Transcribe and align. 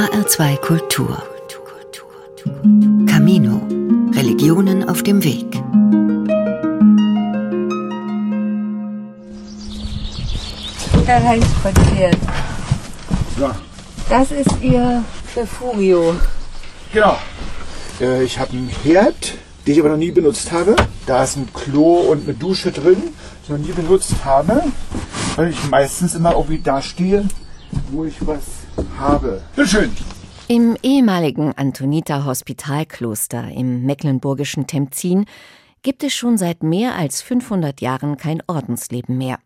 HR2 0.00 0.56
Kultur. 0.60 1.22
Camino. 3.06 3.60
Religionen 4.14 4.88
auf 4.88 5.02
dem 5.02 5.22
Weg. 5.22 5.44
Da 11.06 11.18
rein 11.18 11.42
spaziert. 11.42 12.16
So, 13.38 13.50
Das 14.08 14.30
ist 14.30 14.62
ihr 14.62 15.04
Refugio. 15.36 16.14
genau. 16.94 17.18
Äh, 18.00 18.24
ich 18.24 18.38
habe 18.38 18.52
einen 18.52 18.70
Herd, 18.82 19.34
den 19.66 19.74
ich 19.74 19.80
aber 19.80 19.90
noch 19.90 19.96
nie 19.98 20.12
benutzt 20.12 20.50
habe. 20.50 20.76
Da 21.04 21.24
ist 21.24 21.36
ein 21.36 21.48
Klo 21.52 21.96
und 22.10 22.24
eine 22.26 22.32
Dusche 22.32 22.72
drin, 22.72 22.96
die 23.02 23.42
ich 23.44 23.48
noch 23.50 23.58
nie 23.58 23.72
benutzt 23.72 24.14
habe, 24.24 24.62
weil 25.36 25.50
ich 25.50 25.68
meistens 25.68 26.14
immer 26.14 26.32
irgendwie 26.32 26.60
da 26.60 26.80
stehe, 26.80 27.28
wo 27.90 28.06
ich 28.06 28.14
was 28.26 28.40
habe. 28.98 29.42
Bitte 29.54 29.68
schön. 29.68 29.90
Im 30.48 30.76
ehemaligen 30.82 31.52
Antoniter 31.56 32.24
Hospitalkloster 32.24 33.48
im 33.48 33.84
mecklenburgischen 33.84 34.66
Temzin 34.66 35.26
gibt 35.82 36.02
es 36.02 36.12
schon 36.12 36.38
seit 36.38 36.62
mehr 36.62 36.96
als 36.96 37.22
500 37.22 37.80
Jahren 37.80 38.16
kein 38.16 38.42
Ordensleben 38.46 39.16
mehr. 39.16 39.38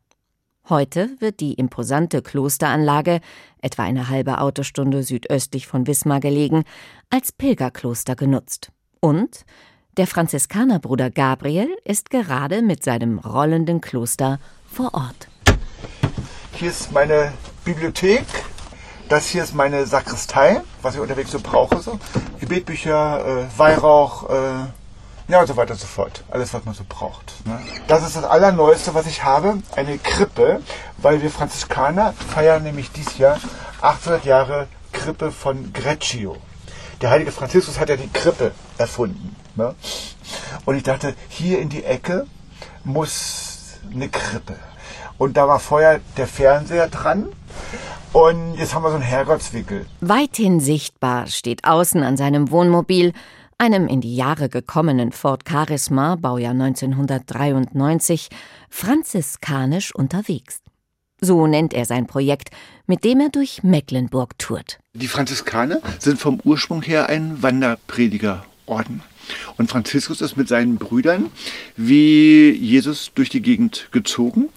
Heute 0.69 1.11
wird 1.21 1.41
die 1.41 1.53
imposante 1.53 2.23
Klosteranlage, 2.23 3.21
etwa 3.61 3.83
eine 3.83 4.09
halbe 4.09 4.41
Autostunde 4.41 5.03
südöstlich 5.03 5.67
von 5.67 5.87
Wismar 5.87 6.21
gelegen, 6.21 6.65
als 7.11 7.33
Pilgerkloster 7.33 8.17
genutzt. 8.17 8.73
Und 9.01 9.45
der 9.99 10.07
Franziskanerbruder 10.07 11.11
Gabriel 11.11 11.69
ist 11.85 12.09
gerade 12.09 12.63
mit 12.63 12.83
seinem 12.83 13.19
rollenden 13.19 13.83
Kloster 13.83 14.41
vor 14.73 14.95
Ort. 14.95 15.29
Hier 16.55 16.71
ist 16.71 16.93
meine 16.93 17.33
Bibliothek. 17.65 18.25
Das 19.15 19.29
hier 19.29 19.45
ist 19.45 19.55
meine 19.55 19.87
Sakristei, 19.87 20.61
was 20.83 20.97
ich 20.97 21.01
unterwegs 21.01 21.31
so 21.31 21.39
brauche. 21.39 21.79
So. 21.79 22.01
Gebetbücher, 22.41 23.45
äh, 23.45 23.59
Weihrauch, 23.59 24.29
äh, 24.29 25.31
ja 25.31 25.41
und 25.41 25.47
so 25.47 25.57
weiter 25.57 25.75
und 25.75 25.79
so 25.79 25.87
fort. 25.87 26.25
Alles, 26.33 26.53
was 26.53 26.65
man 26.65 26.75
so 26.75 26.83
braucht. 26.89 27.33
Ne? 27.47 27.61
Das 27.87 28.05
ist 28.05 28.17
das 28.17 28.25
Allerneueste, 28.25 28.93
was 28.93 29.07
ich 29.07 29.23
habe. 29.23 29.59
Eine 29.77 29.99
Krippe, 29.99 30.63
weil 30.99 31.23
wir 31.23 31.31
Franziskaner 31.31 32.13
feiern 32.35 32.65
nämlich 32.65 32.91
dieses 32.91 33.17
Jahr 33.17 33.39
800 33.83 34.25
Jahre 34.25 34.67
Krippe 34.93 35.31
von 35.31 35.73
Greccio. 35.73 36.37
Der 37.01 37.11
heilige 37.11 37.31
Franziskus 37.31 37.79
hat 37.79 37.91
ja 37.91 37.97
die 37.97 38.11
Krippe 38.11 38.51
erfunden. 38.79 39.37
Ne? 39.55 39.77
Und 40.65 40.75
ich 40.75 40.83
dachte, 40.83 41.15
hier 41.29 41.61
in 41.61 41.69
die 41.69 41.85
Ecke 41.85 42.27
muss 42.83 43.79
eine 43.93 44.09
Krippe. 44.09 44.57
Und 45.19 45.37
da 45.37 45.47
war 45.47 45.61
vorher 45.61 46.01
der 46.17 46.27
Fernseher 46.27 46.89
dran. 46.89 47.29
Und 48.15 48.55
jetzt 48.55 48.73
haben 48.73 48.85
wir 48.85 48.91
so 48.91 48.95
einen 48.95 49.03
Herrgottswickel. 49.03 49.87
Weithin 50.01 50.61
sichtbar 50.61 51.27
steht 51.27 51.65
außen 51.65 52.05
an 52.05 52.17
seinem 52.17 52.53
Wohnmobil, 52.53 53.13
einem 53.59 53.89
in 53.89 54.01
die 54.01 54.15
Jahre 54.15 54.49
gekommenen 54.49 55.11
Ford 55.11 55.43
Charisma, 55.49 56.15
Baujahr 56.15 56.53
1993, 56.53 58.29
franziskanisch 58.71 59.93
unterwegs. 59.93 60.61
So 61.21 61.49
nennt 61.49 61.75
er 61.75 61.87
sein 61.87 62.07
Projekt, 62.07 62.51
mit 62.87 63.03
dem 63.03 63.19
er 63.19 63.31
durch 63.31 63.65
Mecklenburg 63.65 64.39
tourt. 64.39 64.79
Die 64.93 65.09
Franziskaner 65.09 65.81
sind 65.99 66.21
vom 66.21 66.39
Ursprung 66.45 66.83
her 66.83 67.09
ein 67.09 67.43
Wanderpredigerorden. 67.43 69.03
Und 69.57 69.71
Franziskus 69.71 70.21
ist 70.21 70.37
mit 70.37 70.47
seinen 70.47 70.77
Brüdern 70.77 71.33
wie 71.77 72.51
Jesus 72.53 73.11
durch 73.13 73.29
die 73.29 73.43
Gegend 73.43 73.89
gezogen. 73.91 74.51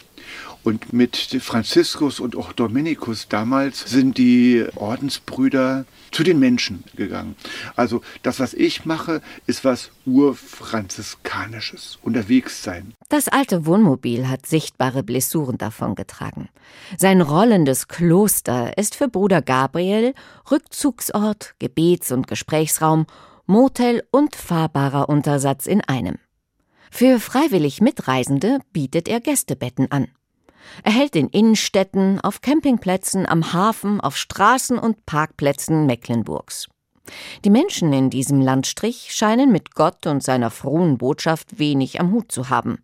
Und 0.67 0.91
mit 0.91 1.15
Franziskus 1.39 2.19
und 2.19 2.35
auch 2.35 2.51
Dominikus 2.51 3.29
damals 3.29 3.89
sind 3.89 4.17
die 4.17 4.65
Ordensbrüder 4.75 5.85
zu 6.11 6.23
den 6.23 6.39
Menschen 6.39 6.83
gegangen. 6.93 7.37
Also 7.77 8.01
das, 8.21 8.41
was 8.41 8.53
ich 8.53 8.83
mache, 8.83 9.21
ist 9.45 9.63
was 9.63 9.91
urfranziskanisches, 10.05 11.99
unterwegs 12.01 12.63
sein. 12.63 12.93
Das 13.07 13.29
alte 13.29 13.65
Wohnmobil 13.65 14.27
hat 14.27 14.45
sichtbare 14.45 15.03
Blessuren 15.03 15.57
davongetragen. 15.57 16.49
Sein 16.97 17.21
rollendes 17.21 17.87
Kloster 17.87 18.77
ist 18.77 18.95
für 18.95 19.07
Bruder 19.07 19.41
Gabriel 19.41 20.13
Rückzugsort, 20.51 21.55
Gebets- 21.59 22.11
und 22.11 22.27
Gesprächsraum, 22.27 23.05
Motel 23.45 24.03
und 24.11 24.35
fahrbarer 24.35 25.07
Untersatz 25.07 25.65
in 25.65 25.79
einem. 25.79 26.17
Für 26.91 27.21
freiwillig 27.21 27.79
Mitreisende 27.79 28.59
bietet 28.73 29.07
er 29.07 29.21
Gästebetten 29.21 29.93
an. 29.93 30.09
Er 30.83 30.91
hält 30.91 31.15
in 31.15 31.29
Innenstädten, 31.29 32.19
auf 32.21 32.41
Campingplätzen, 32.41 33.25
am 33.25 33.53
Hafen, 33.53 34.01
auf 34.01 34.17
Straßen 34.17 34.77
und 34.77 35.05
Parkplätzen 35.05 35.85
Mecklenburgs. 35.85 36.67
Die 37.45 37.49
Menschen 37.49 37.93
in 37.93 38.09
diesem 38.09 38.41
Landstrich 38.41 39.09
scheinen 39.11 39.51
mit 39.51 39.75
Gott 39.75 40.07
und 40.07 40.23
seiner 40.23 40.51
frohen 40.51 40.97
Botschaft 40.97 41.59
wenig 41.59 41.99
am 41.99 42.11
Hut 42.11 42.31
zu 42.31 42.49
haben. 42.49 42.79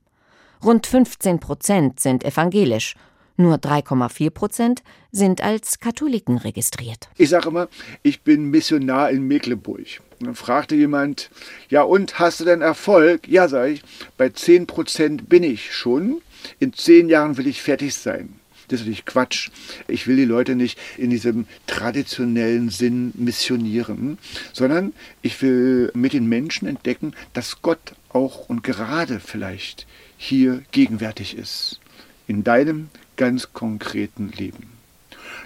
Rund 0.63 0.87
15 0.87 1.39
Prozent 1.39 1.99
sind 1.99 2.23
evangelisch, 2.23 2.95
nur 3.35 3.55
3,4 3.55 4.29
Prozent 4.29 4.83
sind 5.11 5.41
als 5.41 5.79
Katholiken 5.79 6.37
registriert. 6.37 7.09
Ich 7.17 7.29
sage 7.29 7.49
immer, 7.49 7.67
ich 8.03 8.21
bin 8.21 8.51
Missionar 8.51 9.09
in 9.09 9.27
Mecklenburg. 9.27 10.01
Dann 10.19 10.35
fragte 10.35 10.75
jemand, 10.75 11.31
ja 11.69 11.81
und, 11.81 12.19
hast 12.19 12.39
du 12.39 12.45
denn 12.45 12.61
Erfolg? 12.61 13.27
Ja, 13.27 13.47
sage 13.47 13.73
ich, 13.73 13.83
bei 14.17 14.29
10 14.29 14.67
Prozent 14.67 15.29
bin 15.29 15.43
ich 15.43 15.73
schon. 15.73 16.21
In 16.59 16.73
zehn 16.73 17.09
Jahren 17.09 17.37
will 17.37 17.47
ich 17.47 17.61
fertig 17.61 17.95
sein. 17.95 18.39
Das 18.67 18.79
ist 18.79 18.85
natürlich 18.85 19.05
Quatsch. 19.05 19.49
Ich 19.87 20.07
will 20.07 20.15
die 20.15 20.25
Leute 20.25 20.55
nicht 20.55 20.79
in 20.97 21.09
diesem 21.09 21.45
traditionellen 21.67 22.69
Sinn 22.69 23.11
missionieren, 23.15 24.17
sondern 24.53 24.93
ich 25.21 25.41
will 25.41 25.91
mit 25.93 26.13
den 26.13 26.27
Menschen 26.27 26.67
entdecken, 26.67 27.13
dass 27.33 27.61
Gott 27.61 27.93
auch 28.09 28.49
und 28.49 28.63
gerade 28.63 29.19
vielleicht 29.19 29.85
hier 30.17 30.63
gegenwärtig 30.71 31.37
ist. 31.37 31.79
In 32.27 32.43
deinem 32.43 32.89
ganz 33.17 33.53
konkreten 33.53 34.31
Leben. 34.35 34.72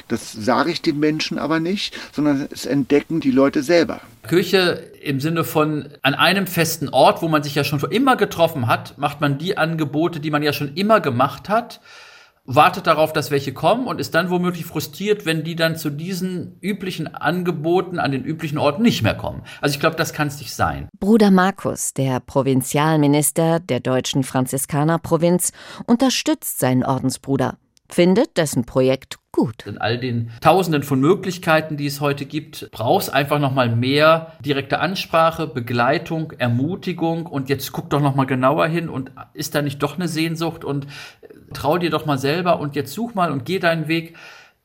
Das 0.07 0.31
sage 0.31 0.71
ich 0.71 0.81
den 0.81 0.99
Menschen 0.99 1.39
aber 1.39 1.59
nicht, 1.59 1.95
sondern 2.11 2.47
es 2.51 2.65
entdecken 2.65 3.19
die 3.19 3.31
Leute 3.31 3.63
selber. 3.63 4.01
Kirche 4.27 4.91
im 5.01 5.19
Sinne 5.19 5.43
von 5.43 5.89
an 6.01 6.13
einem 6.13 6.47
festen 6.47 6.89
Ort, 6.89 7.21
wo 7.21 7.27
man 7.27 7.43
sich 7.43 7.55
ja 7.55 7.63
schon 7.63 7.79
immer 7.91 8.15
getroffen 8.15 8.67
hat, 8.67 8.97
macht 8.97 9.21
man 9.21 9.37
die 9.37 9.57
Angebote, 9.57 10.19
die 10.19 10.31
man 10.31 10.43
ja 10.43 10.53
schon 10.53 10.75
immer 10.75 10.99
gemacht 10.99 11.49
hat, 11.49 11.79
wartet 12.47 12.87
darauf, 12.87 13.13
dass 13.13 13.29
welche 13.29 13.53
kommen 13.53 13.85
und 13.85 13.99
ist 13.99 14.15
dann 14.15 14.29
womöglich 14.29 14.65
frustriert, 14.65 15.25
wenn 15.25 15.43
die 15.43 15.55
dann 15.55 15.75
zu 15.75 15.89
diesen 15.89 16.57
üblichen 16.61 17.13
Angeboten 17.13 17.99
an 17.99 18.11
den 18.11 18.23
üblichen 18.23 18.57
Orten 18.57 18.81
nicht 18.81 19.03
mehr 19.03 19.15
kommen. 19.15 19.43
Also 19.61 19.73
ich 19.73 19.79
glaube, 19.79 19.97
das 19.97 20.13
kann 20.13 20.29
es 20.29 20.39
nicht 20.39 20.55
sein. 20.55 20.87
Bruder 20.99 21.29
Markus, 21.29 21.93
der 21.93 22.21
Provinzialminister 22.21 23.59
der 23.59 23.81
deutschen 23.81 24.23
Franziskanerprovinz, 24.23 25.51
unterstützt 25.85 26.59
seinen 26.59 26.83
Ordensbruder, 26.85 27.57
findet 27.89 28.37
dessen 28.37 28.65
Projekt 28.65 29.17
gut. 29.31 29.65
In 29.65 29.77
all 29.77 29.99
den 29.99 30.31
Tausenden 30.41 30.83
von 30.83 30.99
Möglichkeiten, 30.99 31.77
die 31.77 31.85
es 31.85 32.01
heute 32.01 32.25
gibt, 32.25 32.69
brauchst 32.71 33.13
einfach 33.13 33.39
noch 33.39 33.53
mal 33.53 33.73
mehr 33.73 34.33
direkte 34.43 34.79
Ansprache, 34.79 35.47
Begleitung, 35.47 36.31
Ermutigung 36.37 37.25
und 37.25 37.49
jetzt 37.49 37.71
guck 37.71 37.89
doch 37.89 38.01
noch 38.01 38.15
mal 38.15 38.25
genauer 38.25 38.67
hin 38.67 38.89
und 38.89 39.11
ist 39.33 39.55
da 39.55 39.61
nicht 39.61 39.81
doch 39.83 39.95
eine 39.95 40.07
Sehnsucht 40.07 40.63
und 40.63 40.87
trau 41.53 41.77
dir 41.77 41.89
doch 41.89 42.05
mal 42.05 42.17
selber 42.17 42.59
und 42.59 42.75
jetzt 42.75 42.93
such 42.93 43.13
mal 43.13 43.31
und 43.31 43.45
geh 43.45 43.59
deinen 43.59 43.87
Weg. 43.87 44.15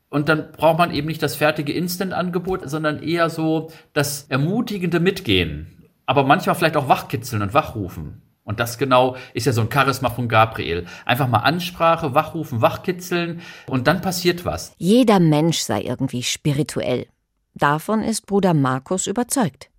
Und 0.09 0.29
dann 0.29 0.51
braucht 0.51 0.77
man 0.77 0.93
eben 0.93 1.07
nicht 1.07 1.23
das 1.23 1.35
fertige 1.35 1.73
Instant-Angebot, 1.73 2.69
sondern 2.69 3.01
eher 3.01 3.29
so 3.29 3.71
das 3.93 4.25
ermutigende 4.29 4.99
Mitgehen. 4.99 5.89
Aber 6.05 6.23
manchmal 6.23 6.55
vielleicht 6.55 6.77
auch 6.77 6.89
wachkitzeln 6.89 7.41
und 7.41 7.53
wachrufen. 7.53 8.21
Und 8.43 8.59
das 8.59 8.77
genau 8.77 9.15
ist 9.33 9.45
ja 9.45 9.53
so 9.53 9.61
ein 9.61 9.71
Charisma 9.71 10.09
von 10.09 10.27
Gabriel. 10.27 10.85
Einfach 11.05 11.27
mal 11.27 11.39
Ansprache, 11.39 12.13
wachrufen, 12.13 12.61
wachkitzeln 12.61 13.41
und 13.67 13.87
dann 13.87 14.01
passiert 14.01 14.45
was. 14.45 14.73
Jeder 14.77 15.19
Mensch 15.19 15.59
sei 15.59 15.81
irgendwie 15.81 16.23
spirituell. 16.23 17.07
Davon 17.53 18.01
ist 18.01 18.25
Bruder 18.25 18.53
Markus 18.53 19.07
überzeugt. 19.07 19.69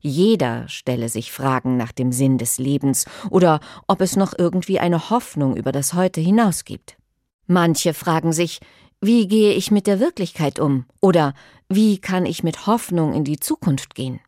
Jeder 0.00 0.68
stelle 0.68 1.08
sich 1.08 1.32
Fragen 1.32 1.76
nach 1.76 1.92
dem 1.92 2.12
Sinn 2.12 2.36
des 2.36 2.58
Lebens 2.58 3.06
oder 3.30 3.60
ob 3.86 4.00
es 4.00 4.16
noch 4.16 4.34
irgendwie 4.36 4.80
eine 4.80 5.10
Hoffnung 5.10 5.56
über 5.56 5.70
das 5.70 5.94
Heute 5.94 6.20
hinaus 6.20 6.64
gibt. 6.64 6.96
Manche 7.46 7.94
fragen 7.94 8.32
sich, 8.32 8.60
wie 9.00 9.28
gehe 9.28 9.52
ich 9.54 9.70
mit 9.70 9.86
der 9.86 10.00
Wirklichkeit 10.00 10.58
um 10.58 10.86
oder 11.00 11.34
wie 11.68 11.98
kann 11.98 12.26
ich 12.26 12.42
mit 12.42 12.66
Hoffnung 12.66 13.14
in 13.14 13.24
die 13.24 13.38
Zukunft 13.38 13.94
gehen? 13.94 14.20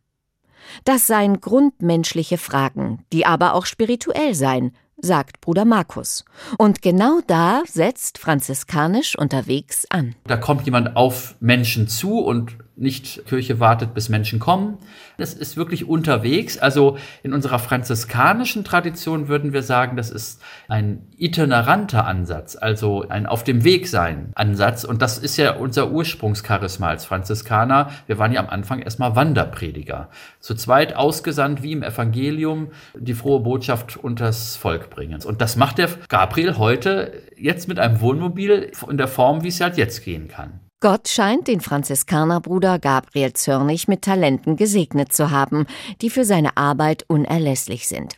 Das 0.83 1.07
seien 1.07 1.41
grundmenschliche 1.41 2.37
Fragen, 2.37 3.05
die 3.13 3.25
aber 3.25 3.53
auch 3.53 3.65
spirituell 3.65 4.33
seien, 4.35 4.71
sagt 4.97 5.41
Bruder 5.41 5.65
Markus. 5.65 6.25
Und 6.57 6.81
genau 6.81 7.19
da 7.27 7.63
setzt 7.65 8.17
franziskanisch 8.17 9.17
unterwegs 9.17 9.85
an. 9.89 10.15
Da 10.25 10.37
kommt 10.37 10.65
jemand 10.65 10.95
auf 10.95 11.35
Menschen 11.39 11.87
zu 11.87 12.19
und 12.19 12.57
nicht 12.77 13.25
Kirche 13.25 13.59
wartet, 13.59 13.93
bis 13.93 14.09
Menschen 14.09 14.39
kommen. 14.39 14.77
Das 15.17 15.33
ist 15.33 15.55
wirklich 15.55 15.87
unterwegs. 15.87 16.57
Also 16.57 16.97
in 17.23 17.33
unserer 17.33 17.59
franziskanischen 17.59 18.63
Tradition 18.63 19.27
würden 19.27 19.53
wir 19.53 19.63
sagen, 19.63 19.95
das 19.95 20.09
ist 20.09 20.41
ein 20.67 21.07
itineranter 21.17 22.05
Ansatz, 22.05 22.55
also 22.55 23.07
ein 23.07 23.25
auf 23.25 23.43
dem 23.43 23.63
Weg 23.63 23.87
sein 23.87 24.31
Ansatz. 24.35 24.83
Und 24.83 25.01
das 25.01 25.17
ist 25.17 25.37
ja 25.37 25.55
unser 25.55 25.91
Ursprungscharisma 25.91 26.89
als 26.89 27.05
Franziskaner. 27.05 27.91
Wir 28.07 28.17
waren 28.17 28.33
ja 28.33 28.41
am 28.41 28.49
Anfang 28.49 28.81
erstmal 28.81 29.15
Wanderprediger. 29.15 30.09
Zu 30.39 30.55
zweit 30.55 30.95
ausgesandt 30.95 31.63
wie 31.63 31.71
im 31.71 31.83
Evangelium 31.83 32.71
die 32.93 33.13
frohe 33.13 33.39
Botschaft 33.39 33.95
unters 33.97 34.57
Volk 34.57 34.89
bringen. 34.89 35.23
Und 35.23 35.39
das 35.41 35.55
macht 35.55 35.77
der 35.77 35.89
Gabriel 36.09 36.57
heute 36.57 37.21
jetzt 37.37 37.67
mit 37.67 37.79
einem 37.79 38.01
Wohnmobil 38.01 38.71
in 38.89 38.97
der 38.97 39.07
Form, 39.07 39.43
wie 39.43 39.49
es 39.49 39.61
halt 39.61 39.77
jetzt 39.77 40.03
gehen 40.03 40.27
kann. 40.27 40.59
Gott 40.81 41.07
scheint 41.07 41.47
den 41.47 41.61
Franziskanerbruder 41.61 42.79
Gabriel 42.79 43.33
Zörnig 43.33 43.87
mit 43.87 44.01
Talenten 44.01 44.57
gesegnet 44.57 45.13
zu 45.13 45.31
haben, 45.31 45.65
die 46.01 46.09
für 46.09 46.25
seine 46.25 46.57
Arbeit 46.57 47.05
unerlässlich 47.07 47.87
sind. 47.87 48.15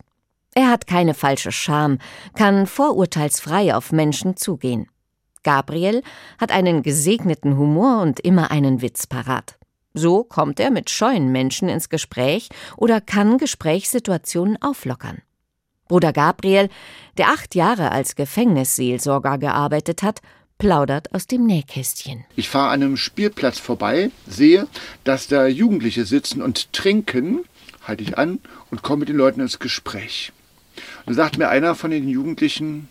Er 0.55 0.69
hat 0.69 0.87
keine 0.87 1.13
falsche 1.13 1.51
Scham, 1.51 1.99
kann 2.33 2.65
vorurteilsfrei 2.65 3.75
auf 3.75 3.91
Menschen 3.91 4.37
zugehen. 4.37 4.87
Gabriel 5.43 6.01
hat 6.39 6.51
einen 6.51 6.81
gesegneten 6.81 7.57
Humor 7.57 8.01
und 8.01 8.19
immer 8.19 8.49
einen 8.49 8.81
Witz 8.81 9.05
parat. 9.05 9.59
So 9.93 10.23
kommt 10.23 10.59
er 10.59 10.71
mit 10.71 10.89
scheuen 10.89 11.31
Menschen 11.31 11.69
ins 11.69 11.89
Gespräch 11.89 12.49
oder 12.75 13.01
kann 13.01 13.37
Gesprächssituationen 13.37 14.61
auflockern. 14.61 15.21
Bruder 15.87 16.11
Gabriel, 16.11 16.69
der 17.17 17.29
acht 17.29 17.55
Jahre 17.55 17.91
als 17.91 18.15
Gefängnisseelsorger 18.15 19.37
gearbeitet 19.37 20.03
hat, 20.03 20.21
plaudert 20.57 21.13
aus 21.13 21.27
dem 21.27 21.45
Nähkästchen. 21.45 22.25
Ich 22.35 22.49
fahre 22.49 22.69
an 22.69 22.83
einem 22.83 22.97
Spielplatz 22.97 23.59
vorbei, 23.59 24.11
sehe, 24.27 24.67
dass 25.03 25.27
da 25.27 25.47
Jugendliche 25.47 26.05
sitzen 26.05 26.41
und 26.41 26.73
trinken, 26.73 27.43
halte 27.83 28.03
ich 28.03 28.17
an 28.17 28.39
und 28.71 28.83
komme 28.83 29.01
mit 29.01 29.09
den 29.09 29.17
Leuten 29.17 29.41
ins 29.41 29.59
Gespräch. 29.59 30.31
Und 31.05 31.13
sagt 31.13 31.37
mir 31.37 31.49
einer 31.49 31.75
von 31.75 31.91
den 31.91 32.07
Jugendlichen, 32.07 32.89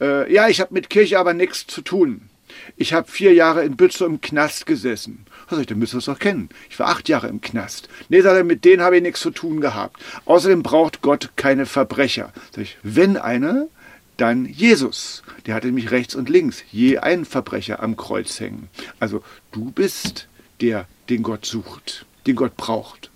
äh, 0.00 0.32
ja, 0.32 0.48
ich 0.48 0.60
habe 0.60 0.74
mit 0.74 0.90
Kirche 0.90 1.18
aber 1.18 1.34
nichts 1.34 1.66
zu 1.66 1.82
tun. 1.82 2.28
Ich 2.76 2.92
habe 2.92 3.10
vier 3.10 3.34
Jahre 3.34 3.64
in 3.64 3.76
Bützow 3.76 4.06
im 4.06 4.20
Knast 4.20 4.66
gesessen. 4.66 5.26
sag 5.50 5.60
ich, 5.60 5.66
dann 5.66 5.78
müsst 5.78 5.94
ihr 5.94 5.98
es 5.98 6.06
doch 6.06 6.18
kennen. 6.18 6.48
Ich 6.70 6.78
war 6.78 6.88
acht 6.88 7.08
Jahre 7.08 7.28
im 7.28 7.40
Knast. 7.40 7.88
Nee, 8.08 8.20
sagt 8.20 8.36
er, 8.36 8.44
mit 8.44 8.64
denen 8.64 8.82
habe 8.82 8.96
ich 8.96 9.02
nichts 9.02 9.20
zu 9.20 9.30
tun 9.30 9.60
gehabt. 9.60 10.02
Außerdem 10.24 10.62
braucht 10.62 11.02
Gott 11.02 11.30
keine 11.36 11.66
Verbrecher. 11.66 12.32
Sag 12.54 12.62
ich, 12.62 12.76
wenn 12.82 13.16
einer, 13.16 13.68
dann 14.18 14.44
Jesus. 14.44 15.22
Der 15.46 15.54
hatte 15.54 15.68
nämlich 15.68 15.90
rechts 15.90 16.14
und 16.14 16.28
links 16.28 16.62
je 16.70 16.98
einen 16.98 17.24
Verbrecher 17.24 17.82
am 17.82 17.96
Kreuz 17.96 18.38
hängen. 18.40 18.68
Also 19.00 19.22
du 19.52 19.70
bist 19.70 20.28
der, 20.60 20.86
den 21.08 21.22
Gott 21.22 21.46
sucht, 21.46 22.04
den 22.26 22.36
Gott 22.36 22.56
braucht. 22.56 23.10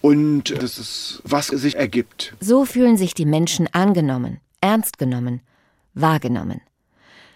Und 0.00 0.50
das 0.62 0.78
ist, 0.78 1.20
was 1.24 1.48
sich 1.48 1.76
ergibt. 1.76 2.34
So 2.40 2.64
fühlen 2.64 2.96
sich 2.96 3.12
die 3.12 3.26
Menschen 3.26 3.68
angenommen, 3.72 4.38
ernst 4.62 4.96
genommen, 4.96 5.40
wahrgenommen. 5.92 6.62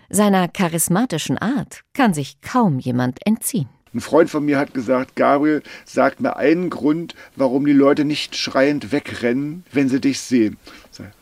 Seiner 0.09 0.49
charismatischen 0.49 1.37
Art 1.39 1.83
kann 1.93 2.15
sich 2.15 2.41
kaum 2.41 2.79
jemand 2.79 3.19
entziehen. 3.27 3.69
Ein 3.93 4.01
Freund 4.01 4.31
von 4.31 4.45
mir 4.45 4.59
hat 4.59 4.75
gesagt, 4.75 5.15
Gabriel, 5.15 5.63
sag 5.85 6.21
mir 6.21 6.37
einen 6.37 6.69
Grund, 6.69 7.15
warum 7.37 7.65
die 7.65 7.73
Leute 7.73 8.05
nicht 8.05 8.35
schreiend 8.35 8.93
wegrennen, 8.93 9.65
wenn 9.73 9.89
sie 9.89 10.01
dich 10.01 10.21
sehen. 10.21 10.57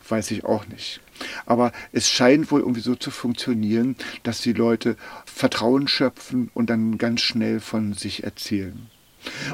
Weiß 0.07 0.31
ich 0.31 0.43
auch 0.43 0.65
nicht. 0.67 0.99
Aber 1.45 1.71
es 1.91 2.09
scheint 2.09 2.49
wohl 2.51 2.61
irgendwie 2.61 2.81
so 2.81 2.95
zu 2.95 3.11
funktionieren, 3.11 3.95
dass 4.23 4.41
die 4.41 4.53
Leute 4.53 4.95
Vertrauen 5.25 5.87
schöpfen 5.87 6.49
und 6.53 6.69
dann 6.69 6.97
ganz 6.97 7.21
schnell 7.21 7.59
von 7.59 7.93
sich 7.93 8.23
erzählen. 8.23 8.89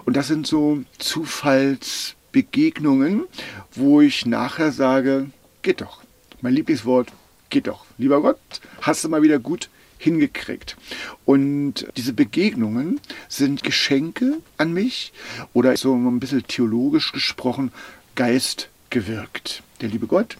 Und 0.05 0.15
das 0.17 0.27
sind 0.27 0.45
so 0.47 0.83
Zufallsbegegnungen, 0.97 3.25
wo 3.73 4.01
ich 4.01 4.25
nachher 4.25 4.71
sage, 4.71 5.27
geht 5.61 5.81
doch. 5.81 6.01
Mein 6.41 6.53
Lieblingswort, 6.53 7.11
geht 7.49 7.67
doch. 7.67 7.85
Lieber 7.97 8.21
Gott, 8.21 8.39
hast 8.81 9.03
du 9.03 9.09
mal 9.09 9.21
wieder 9.21 9.39
gut 9.39 9.69
hingekriegt. 9.97 10.77
Und 11.25 11.87
diese 11.97 12.13
Begegnungen 12.13 13.01
sind 13.27 13.63
Geschenke 13.63 14.37
an 14.57 14.71
mich 14.73 15.11
oder 15.53 15.75
so 15.77 15.93
ein 15.93 16.19
bisschen 16.19 16.47
theologisch 16.47 17.11
gesprochen, 17.11 17.71
Geist 18.15 18.69
gewirkt. 18.89 19.61
Der 19.81 19.89
liebe 19.89 20.07
Gott 20.07 20.37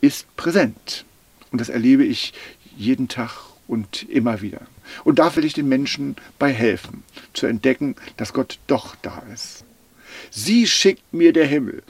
ist 0.00 0.34
präsent. 0.36 1.04
Und 1.52 1.60
das 1.60 1.68
erlebe 1.68 2.04
ich 2.04 2.32
jeden 2.76 3.08
Tag 3.08 3.32
und 3.66 4.08
immer 4.08 4.40
wieder. 4.40 4.62
Und 5.04 5.18
da 5.18 5.34
will 5.36 5.44
ich 5.44 5.54
den 5.54 5.68
Menschen 5.68 6.16
bei 6.38 6.52
helfen, 6.52 7.04
zu 7.32 7.46
entdecken, 7.46 7.96
dass 8.16 8.32
Gott 8.32 8.58
doch 8.66 8.96
da 9.02 9.22
ist. 9.32 9.64
Sie 10.30 10.66
schickt 10.66 11.12
mir 11.12 11.32
der 11.32 11.46
Himmel. 11.46 11.82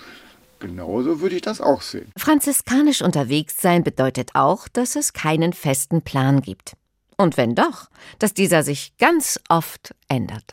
Genauso 0.58 1.20
würde 1.20 1.36
ich 1.36 1.42
das 1.42 1.62
auch 1.62 1.80
sehen. 1.80 2.12
Franziskanisch 2.18 3.00
unterwegs 3.00 3.56
sein 3.60 3.82
bedeutet 3.82 4.30
auch, 4.34 4.68
dass 4.68 4.94
es 4.94 5.14
keinen 5.14 5.54
festen 5.54 6.02
Plan 6.02 6.42
gibt. 6.42 6.74
Und 7.16 7.36
wenn 7.38 7.54
doch, 7.54 7.88
dass 8.18 8.34
dieser 8.34 8.62
sich 8.62 8.92
ganz 8.98 9.40
oft 9.48 9.94
ändert. 10.08 10.44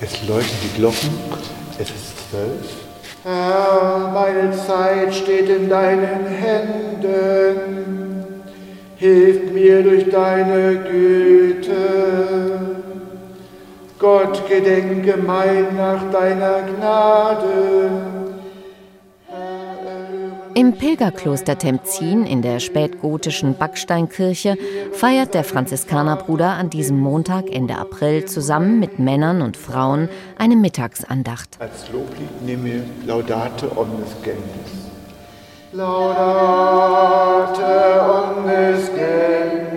Es 0.00 0.26
läuten 0.26 0.48
die 0.62 0.78
Glocken, 0.78 1.10
es 1.78 1.90
ist 1.90 2.30
zwölf. 2.30 2.87
Herr, 3.28 4.10
meine 4.14 4.52
Zeit 4.52 5.14
steht 5.14 5.50
in 5.50 5.68
deinen 5.68 6.24
Händen. 6.24 7.58
Hilf 8.96 9.52
mir 9.52 9.82
durch 9.82 10.08
deine 10.08 10.76
Güte. 10.76 11.74
Gott 13.98 14.48
gedenke 14.48 15.18
mein 15.18 15.76
nach 15.76 16.10
deiner 16.10 16.62
Gnade. 16.62 18.17
Im 20.58 20.72
Pilgerkloster 20.72 21.56
Temzin 21.56 22.26
in 22.26 22.42
der 22.42 22.58
spätgotischen 22.58 23.56
Backsteinkirche 23.56 24.56
feiert 24.90 25.32
der 25.34 25.44
Franziskanerbruder 25.44 26.48
an 26.48 26.68
diesem 26.68 26.98
Montag 26.98 27.48
Ende 27.48 27.76
April 27.76 28.24
zusammen 28.24 28.80
mit 28.80 28.98
Männern 28.98 29.40
und 29.40 29.56
Frauen 29.56 30.08
eine 30.36 30.56
Mittagsandacht. 30.56 31.60
Als 31.60 31.88
Loblied 31.92 32.42
nehme 32.42 32.82
Laudate 33.06 33.70
omnes 33.70 34.16
gentis. 34.24 34.88
Laudate 35.70 36.02
omnes 38.34 38.90
gentis. 38.96 39.67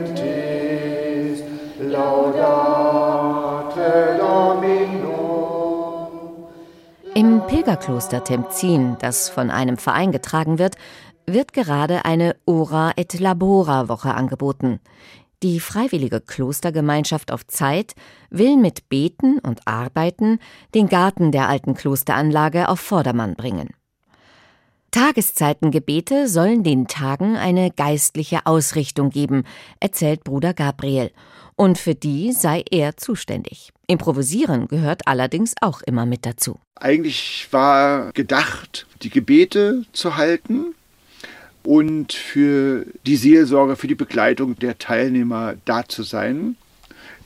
Im 7.13 7.45
Pilgerkloster 7.45 8.23
Temzin, 8.23 8.95
das 8.99 9.27
von 9.27 9.51
einem 9.51 9.75
Verein 9.75 10.13
getragen 10.13 10.59
wird, 10.59 10.77
wird 11.27 11.51
gerade 11.51 12.05
eine 12.05 12.37
Ora 12.45 12.93
et 12.95 13.19
Labora 13.19 13.89
Woche 13.89 14.13
angeboten. 14.13 14.79
Die 15.43 15.59
freiwillige 15.59 16.21
Klostergemeinschaft 16.21 17.33
auf 17.33 17.45
Zeit 17.47 17.95
will 18.29 18.55
mit 18.55 18.87
Beten 18.87 19.39
und 19.39 19.67
Arbeiten 19.67 20.39
den 20.73 20.87
Garten 20.87 21.33
der 21.33 21.49
alten 21.49 21.73
Klosteranlage 21.73 22.69
auf 22.69 22.79
Vordermann 22.79 23.35
bringen. 23.35 23.71
Tageszeitengebete 24.91 26.29
sollen 26.29 26.63
den 26.63 26.87
Tagen 26.87 27.35
eine 27.35 27.71
geistliche 27.71 28.45
Ausrichtung 28.45 29.09
geben, 29.09 29.43
erzählt 29.81 30.23
Bruder 30.23 30.53
Gabriel, 30.53 31.11
und 31.55 31.77
für 31.77 31.95
die 31.95 32.31
sei 32.31 32.63
er 32.69 32.97
zuständig. 32.97 33.71
Improvisieren 33.87 34.67
gehört 34.67 35.07
allerdings 35.07 35.53
auch 35.61 35.81
immer 35.81 36.05
mit 36.05 36.25
dazu. 36.25 36.59
Eigentlich 36.75 37.47
war 37.51 38.11
gedacht, 38.13 38.87
die 39.01 39.09
Gebete 39.09 39.85
zu 39.91 40.17
halten 40.17 40.73
und 41.63 42.13
für 42.13 42.85
die 43.05 43.17
Seelsorge, 43.17 43.75
für 43.75 43.87
die 43.87 43.95
Begleitung 43.95 44.57
der 44.57 44.77
Teilnehmer 44.77 45.55
da 45.65 45.87
zu 45.87 46.03
sein. 46.03 46.55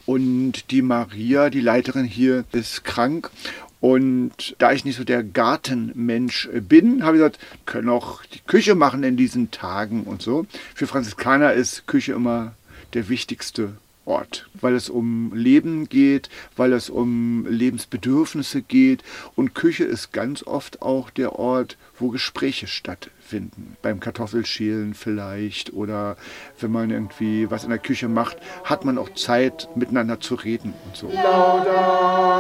Und 0.06 0.70
die 0.72 0.82
Maria, 0.82 1.50
die 1.50 1.62
Leiterin 1.62 2.06
hier, 2.06 2.44
ist 2.52 2.84
krank. 2.84 3.32
Und 3.80 4.56
da 4.60 4.72
ich 4.72 4.86
nicht 4.86 4.98
so 4.98 5.04
der 5.04 5.24
Gartenmensch 5.24 6.50
bin, 6.68 7.04
habe 7.04 7.18
ich 7.18 7.22
gesagt, 7.22 7.40
können 7.66 7.90
auch 7.90 8.24
die 8.26 8.40
Küche 8.40 8.76
machen 8.76 9.04
in 9.04 9.18
diesen 9.18 9.52
Tagen 9.52 10.04
und 10.04 10.22
so. 10.22 10.46
Für 10.74 10.88
Franziskaner 10.88 11.54
ist 11.54 11.86
Küche 11.88 12.14
immer 12.14 12.54
der 12.94 13.10
wichtigste 13.10 13.74
Ort, 14.06 14.48
weil 14.54 14.76
es 14.76 14.90
um 14.90 15.34
Leben 15.34 15.90
geht, 15.90 16.30
weil 16.56 16.74
es 16.74 16.90
um 16.90 17.46
Lebensbedürfnisse 17.48 18.62
geht 18.62 19.04
und 19.36 19.56
Küche 19.56 19.84
ist 19.84 20.14
ganz 20.14 20.44
oft 20.44 20.82
auch 20.82 21.10
der 21.10 21.40
Ort, 21.40 21.78
wo 22.00 22.10
Gespräche 22.10 22.68
stattfinden. 22.68 23.76
Beim 23.82 24.00
Kartoffelschälen 24.00 24.94
vielleicht 24.94 25.74
oder 25.74 26.18
wenn 26.60 26.72
man 26.72 26.92
irgendwie 26.92 27.50
was 27.50 27.64
in 27.64 27.72
der 27.72 27.80
Küche 27.80 28.08
macht, 28.08 28.38
hat 28.64 28.86
man 28.86 29.00
auch 29.00 29.14
Zeit 29.16 29.68
miteinander 29.76 30.20
zu 30.20 30.36
reden 30.36 30.76
und 30.86 30.96
so. 30.96 31.10
Laudate 31.10 32.36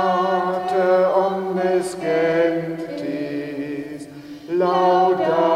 omnes 1.15 1.97
gentis, 1.99 2.87
laudate 4.49 5.54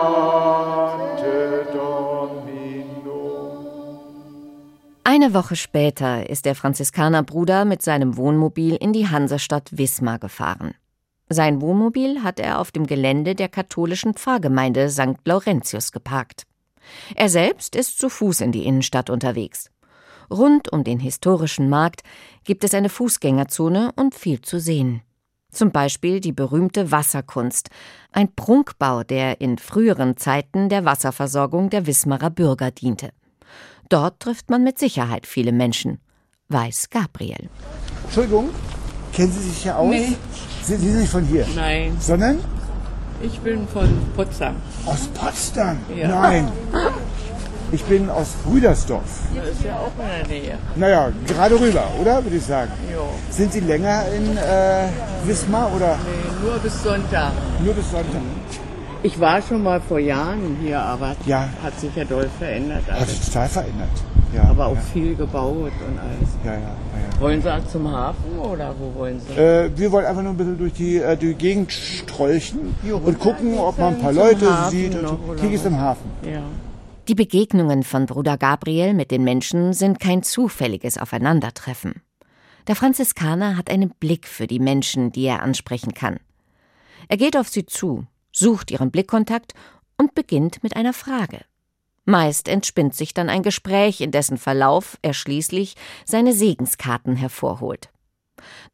eine 5.22 5.34
Woche 5.34 5.58
später 5.58 6.30
ist 6.30 6.46
der 6.46 6.56
Franziskanerbruder 6.56 7.66
mit 7.66 7.82
seinem 7.82 8.16
Wohnmobil 8.16 8.76
in 8.76 8.94
die 8.94 9.10
Hansestadt 9.10 9.78
Wismar 9.78 10.18
gefahren. 10.18 10.76
Sein 11.28 11.60
Wohnmobil 11.60 12.24
hat 12.24 12.40
er 12.40 12.60
auf 12.60 12.72
dem 12.72 12.88
Gelände 12.88 13.36
der 13.36 13.50
katholischen 13.50 14.14
Pfarrgemeinde 14.14 14.90
St. 14.90 15.18
Laurentius 15.26 15.92
geparkt. 15.92 16.44
Er 17.16 17.28
selbst 17.28 17.76
ist 17.76 18.00
zu 18.00 18.08
Fuß 18.10 18.40
in 18.40 18.54
die 18.54 18.66
Innenstadt 18.66 19.10
unterwegs. 19.10 19.70
Rund 20.32 20.72
um 20.72 20.86
den 20.86 21.00
historischen 21.00 21.68
Markt 21.68 22.04
gibt 22.46 22.64
es 22.64 22.74
eine 22.74 22.88
Fußgängerzone 22.88 23.92
und 23.98 24.16
viel 24.16 24.40
zu 24.40 24.58
sehen. 24.58 25.02
Zum 25.52 25.72
Beispiel 25.72 26.22
die 26.22 26.32
berühmte 26.32 26.94
Wasserkunst, 26.94 27.70
ein 28.14 28.34
Prunkbau, 28.34 29.04
der 29.04 29.42
in 29.42 29.58
früheren 29.58 30.16
Zeiten 30.16 30.70
der 30.70 30.86
Wasserversorgung 30.86 31.70
der 31.70 31.88
Wismarer 31.88 32.30
Bürger 32.30 32.72
diente. 32.72 33.10
Dort 33.90 34.20
trifft 34.20 34.50
man 34.50 34.64
mit 34.64 34.78
Sicherheit 34.78 35.26
viele 35.26 35.52
Menschen, 35.52 36.00
weiß 36.50 36.90
Gabriel. 36.92 37.50
Entschuldigung, 38.06 38.50
kennen 39.14 39.32
Sie 39.32 39.50
sich 39.50 39.64
hier 39.64 39.78
aus? 39.78 39.90
Nee. 39.90 40.16
Sie, 40.64 40.76
Sie 40.78 40.90
sind 40.92 41.00
nicht 41.02 41.12
von 41.12 41.26
hier? 41.26 41.46
Nein, 41.56 41.98
Sondern? 42.00 42.40
ich 43.22 43.40
bin 43.40 43.68
von 43.68 43.90
Potsdam. 44.16 44.56
Aus 44.86 45.08
Potsdam? 45.08 45.78
Ja. 45.96 46.08
Nein. 46.08 46.52
Ich 47.72 47.84
bin 47.84 48.10
aus 48.10 48.30
Rüdersdorf. 48.52 49.04
Das 49.36 49.50
ist 49.50 49.64
ja 49.64 49.76
auch 49.78 49.92
in 50.00 50.28
der 50.28 50.28
Nähe. 50.40 50.58
Naja, 50.76 51.12
gerade 51.28 51.54
rüber, 51.60 51.84
oder? 52.02 52.24
Würde 52.24 52.38
ich 52.38 52.44
sagen. 52.44 52.72
Jo. 52.92 53.08
Sind 53.30 53.54
Sie 53.54 53.60
länger 53.60 54.06
in 54.08 54.36
äh, 54.38 54.88
Wismar 55.26 55.72
oder 55.76 55.96
Nee, 55.98 56.44
nur 56.50 56.58
bis 56.58 56.82
Sonntag. 56.82 57.32
nur 57.64 57.76
bis 57.76 57.92
Sonntag? 57.92 58.22
Ich 59.02 59.20
war 59.20 59.42
schon 59.42 59.64
mal 59.64 59.80
vor 59.80 60.00
Jahren 60.00 60.58
hier, 60.62 60.80
aber 60.82 61.16
Ja. 61.26 61.50
hat 61.64 61.80
sich 61.80 61.96
ja 61.96 62.04
doll 62.04 62.30
verändert. 62.38 62.84
Hat 62.92 63.08
sich 63.08 63.22
total 63.26 63.48
verändert. 63.48 63.90
Ja, 64.34 64.44
Aber 64.44 64.68
auch 64.68 64.76
ja, 64.76 64.82
viel 64.82 65.16
gebaut 65.16 65.72
und 65.88 65.98
alles. 66.00 66.30
ja, 66.46 66.54
ja, 66.54 66.60
ja, 66.60 67.20
Wollen 67.22 67.42
Sie 67.42 67.52
auch 67.52 67.66
zum 67.66 67.90
Hafen 67.92 68.38
oder 68.38 68.76
wo 68.78 68.94
wollen 69.00 69.20
Sie? 69.20 69.34
Äh, 69.34 69.72
wir 69.76 69.92
wollen 69.92 70.06
einfach 70.06 70.22
nur 70.22 70.34
ein 70.34 70.38
bisschen 70.38 70.58
durch 70.60 70.74
die, 70.74 70.98
äh, 70.98 71.18
die 71.18 71.34
Gegend 71.34 71.72
strolchen 71.72 72.76
und 73.04 73.20
gucken, 73.20 73.58
ob 73.58 73.80
man 73.80 73.96
ein 73.96 74.02
paar 74.02 74.14
Leute 74.14 74.46
Hafen 74.52 74.70
sieht. 74.78 74.94
Und 74.96 75.02
noch, 75.04 75.44
ist 75.52 75.66
im 75.66 75.80
Hafen. 75.80 76.12
ja. 76.24 76.42
Die 77.08 77.16
Begegnungen 77.16 77.82
von 77.82 78.06
Bruder 78.06 78.38
Gabriel 78.38 78.94
mit 78.94 79.10
den 79.10 79.24
Menschen 79.24 79.74
sind 79.74 80.00
kein 80.00 80.22
zufälliges 80.22 81.00
Aufeinandertreffen. 81.00 82.04
Der 82.68 82.76
Franziskaner 82.76 83.58
hat 83.58 83.72
einen 83.72 83.90
Blick 84.00 84.28
für 84.28 84.46
die 84.46 84.60
Menschen, 84.60 85.12
die 85.12 85.24
er 85.26 85.42
ansprechen 85.42 85.96
kann. 85.96 86.20
Er 87.08 87.18
geht 87.18 87.36
auf 87.36 87.48
sie 87.50 87.66
zu, 87.66 88.06
sucht 88.40 88.72
ihren 88.72 88.92
Blickkontakt 88.92 89.54
und 89.98 90.16
beginnt 90.16 90.64
mit 90.64 90.76
einer 90.76 90.94
Frage. 90.94 91.42
Meist 92.06 92.48
entspinnt 92.48 92.96
sich 92.96 93.14
dann 93.14 93.30
ein 93.30 93.44
Gespräch, 93.44 94.02
in 94.02 94.12
dessen 94.12 94.38
Verlauf 94.38 94.98
er 95.04 95.14
schließlich 95.14 95.76
seine 96.06 96.34
Segenskarten 96.34 97.16
hervorholt. 97.16 97.90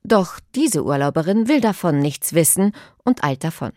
Doch 0.03 0.39
diese 0.53 0.85
Urlauberin 0.85 1.47
will 1.47 1.59
davon 1.59 1.99
nichts 1.99 2.33
wissen 2.33 2.71
und 3.03 3.23
eilt 3.23 3.43
davon. 3.43 3.73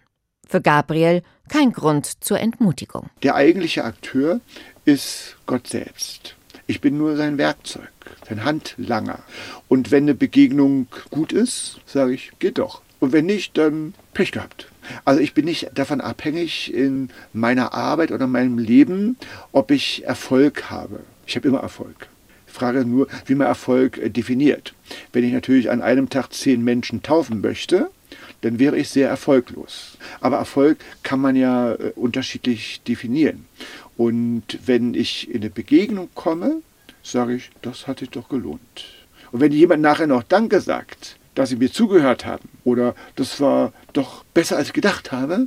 Für 0.46 0.60
Gabriel 0.60 1.22
kein 1.48 1.72
Grund 1.72 2.22
zur 2.22 2.38
Entmutigung. 2.38 3.10
Der 3.22 3.34
eigentliche 3.34 3.84
Akteur 3.84 4.40
ist 4.84 5.36
Gott 5.46 5.66
selbst. 5.66 6.36
Ich 6.66 6.80
bin 6.80 6.98
nur 6.98 7.16
sein 7.16 7.38
Werkzeug, 7.38 7.90
sein 8.28 8.44
Handlanger. 8.44 9.20
Und 9.68 9.90
wenn 9.90 10.04
eine 10.04 10.14
Begegnung 10.14 10.86
gut 11.10 11.32
ist, 11.32 11.80
sage 11.86 12.12
ich, 12.12 12.32
geht 12.38 12.58
doch. 12.58 12.82
Und 13.00 13.12
wenn 13.12 13.26
nicht, 13.26 13.56
dann 13.56 13.94
Pech 14.12 14.32
gehabt. 14.32 14.68
Also 15.04 15.20
ich 15.20 15.34
bin 15.34 15.44
nicht 15.44 15.70
davon 15.74 16.00
abhängig 16.00 16.72
in 16.72 17.10
meiner 17.32 17.72
Arbeit 17.74 18.12
oder 18.12 18.26
meinem 18.26 18.58
Leben, 18.58 19.16
ob 19.52 19.70
ich 19.70 20.04
Erfolg 20.04 20.70
habe. 20.70 21.00
Ich 21.26 21.36
habe 21.36 21.48
immer 21.48 21.60
Erfolg. 21.60 22.08
Ich 22.46 22.52
frage 22.54 22.84
nur, 22.84 23.06
wie 23.26 23.34
man 23.34 23.46
Erfolg 23.46 23.98
äh, 23.98 24.08
definiert. 24.08 24.74
Wenn 25.12 25.24
ich 25.24 25.32
natürlich 25.32 25.70
an 25.70 25.82
einem 25.82 26.08
Tag 26.08 26.32
zehn 26.32 26.64
Menschen 26.64 27.02
taufen 27.02 27.40
möchte, 27.40 27.90
dann 28.40 28.58
wäre 28.58 28.78
ich 28.78 28.88
sehr 28.88 29.08
erfolglos. 29.08 29.98
Aber 30.20 30.38
Erfolg 30.38 30.78
kann 31.02 31.20
man 31.20 31.36
ja 31.36 31.72
äh, 31.72 31.92
unterschiedlich 31.94 32.80
definieren. 32.86 33.46
Und 33.96 34.58
wenn 34.64 34.94
ich 34.94 35.28
in 35.28 35.42
eine 35.42 35.50
Begegnung 35.50 36.08
komme, 36.14 36.62
sage 37.02 37.34
ich, 37.34 37.50
das 37.62 37.86
hat 37.86 37.98
sich 37.98 38.10
doch 38.10 38.28
gelohnt. 38.28 38.84
Und 39.32 39.40
wenn 39.40 39.52
jemand 39.52 39.82
nachher 39.82 40.06
noch 40.06 40.22
Danke 40.22 40.60
sagt, 40.60 41.16
dass 41.38 41.50
sie 41.50 41.56
mir 41.56 41.70
zugehört 41.70 42.26
haben 42.26 42.48
oder 42.64 42.96
das 43.14 43.40
war 43.40 43.72
doch 43.92 44.24
besser 44.34 44.56
als 44.56 44.68
ich 44.68 44.72
gedacht 44.72 45.12
habe, 45.12 45.46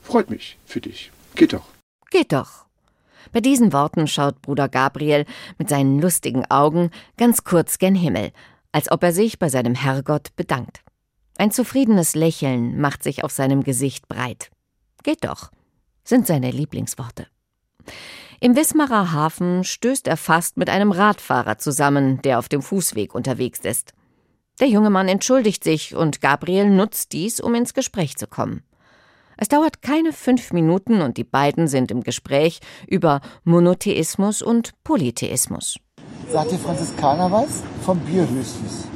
freut 0.00 0.30
mich 0.30 0.56
für 0.64 0.80
dich. 0.80 1.10
Geht 1.34 1.54
doch. 1.54 1.66
Geht 2.10 2.32
doch. 2.32 2.66
Bei 3.32 3.40
diesen 3.40 3.72
Worten 3.72 4.06
schaut 4.06 4.40
Bruder 4.42 4.68
Gabriel 4.68 5.26
mit 5.58 5.68
seinen 5.68 6.00
lustigen 6.00 6.48
Augen 6.50 6.92
ganz 7.16 7.42
kurz 7.42 7.78
gen 7.78 7.96
Himmel, 7.96 8.30
als 8.70 8.92
ob 8.92 9.02
er 9.02 9.12
sich 9.12 9.40
bei 9.40 9.48
seinem 9.48 9.74
Herrgott 9.74 10.36
bedankt. 10.36 10.82
Ein 11.36 11.50
zufriedenes 11.50 12.14
Lächeln 12.14 12.80
macht 12.80 13.02
sich 13.02 13.24
auf 13.24 13.32
seinem 13.32 13.64
Gesicht 13.64 14.06
breit. 14.06 14.50
Geht 15.02 15.24
doch, 15.24 15.50
sind 16.04 16.28
seine 16.28 16.52
Lieblingsworte. 16.52 17.26
Im 18.38 18.54
Wismarer 18.54 19.10
Hafen 19.10 19.64
stößt 19.64 20.06
er 20.06 20.16
fast 20.16 20.58
mit 20.58 20.70
einem 20.70 20.92
Radfahrer 20.92 21.58
zusammen, 21.58 22.22
der 22.22 22.38
auf 22.38 22.48
dem 22.48 22.62
Fußweg 22.62 23.16
unterwegs 23.16 23.58
ist. 23.60 23.94
Der 24.60 24.68
junge 24.68 24.90
Mann 24.90 25.08
entschuldigt 25.08 25.62
sich 25.64 25.94
und 25.94 26.20
Gabriel 26.20 26.68
nutzt 26.68 27.12
dies, 27.12 27.40
um 27.40 27.54
ins 27.54 27.74
Gespräch 27.74 28.16
zu 28.16 28.26
kommen. 28.26 28.62
Es 29.36 29.48
dauert 29.48 29.82
keine 29.82 30.12
fünf 30.12 30.52
Minuten 30.52 31.00
und 31.00 31.16
die 31.16 31.22
beiden 31.24 31.68
sind 31.68 31.92
im 31.92 32.02
Gespräch 32.02 32.58
über 32.88 33.20
Monotheismus 33.44 34.42
und 34.42 34.72
Polytheismus. 34.82 35.78
Sagt 36.32 36.50
der 36.50 36.58
Franziskaner 36.58 37.30
was? 37.30 37.62
Vom 37.84 38.00
Bier 38.00 38.22
höchstens. 38.28 38.88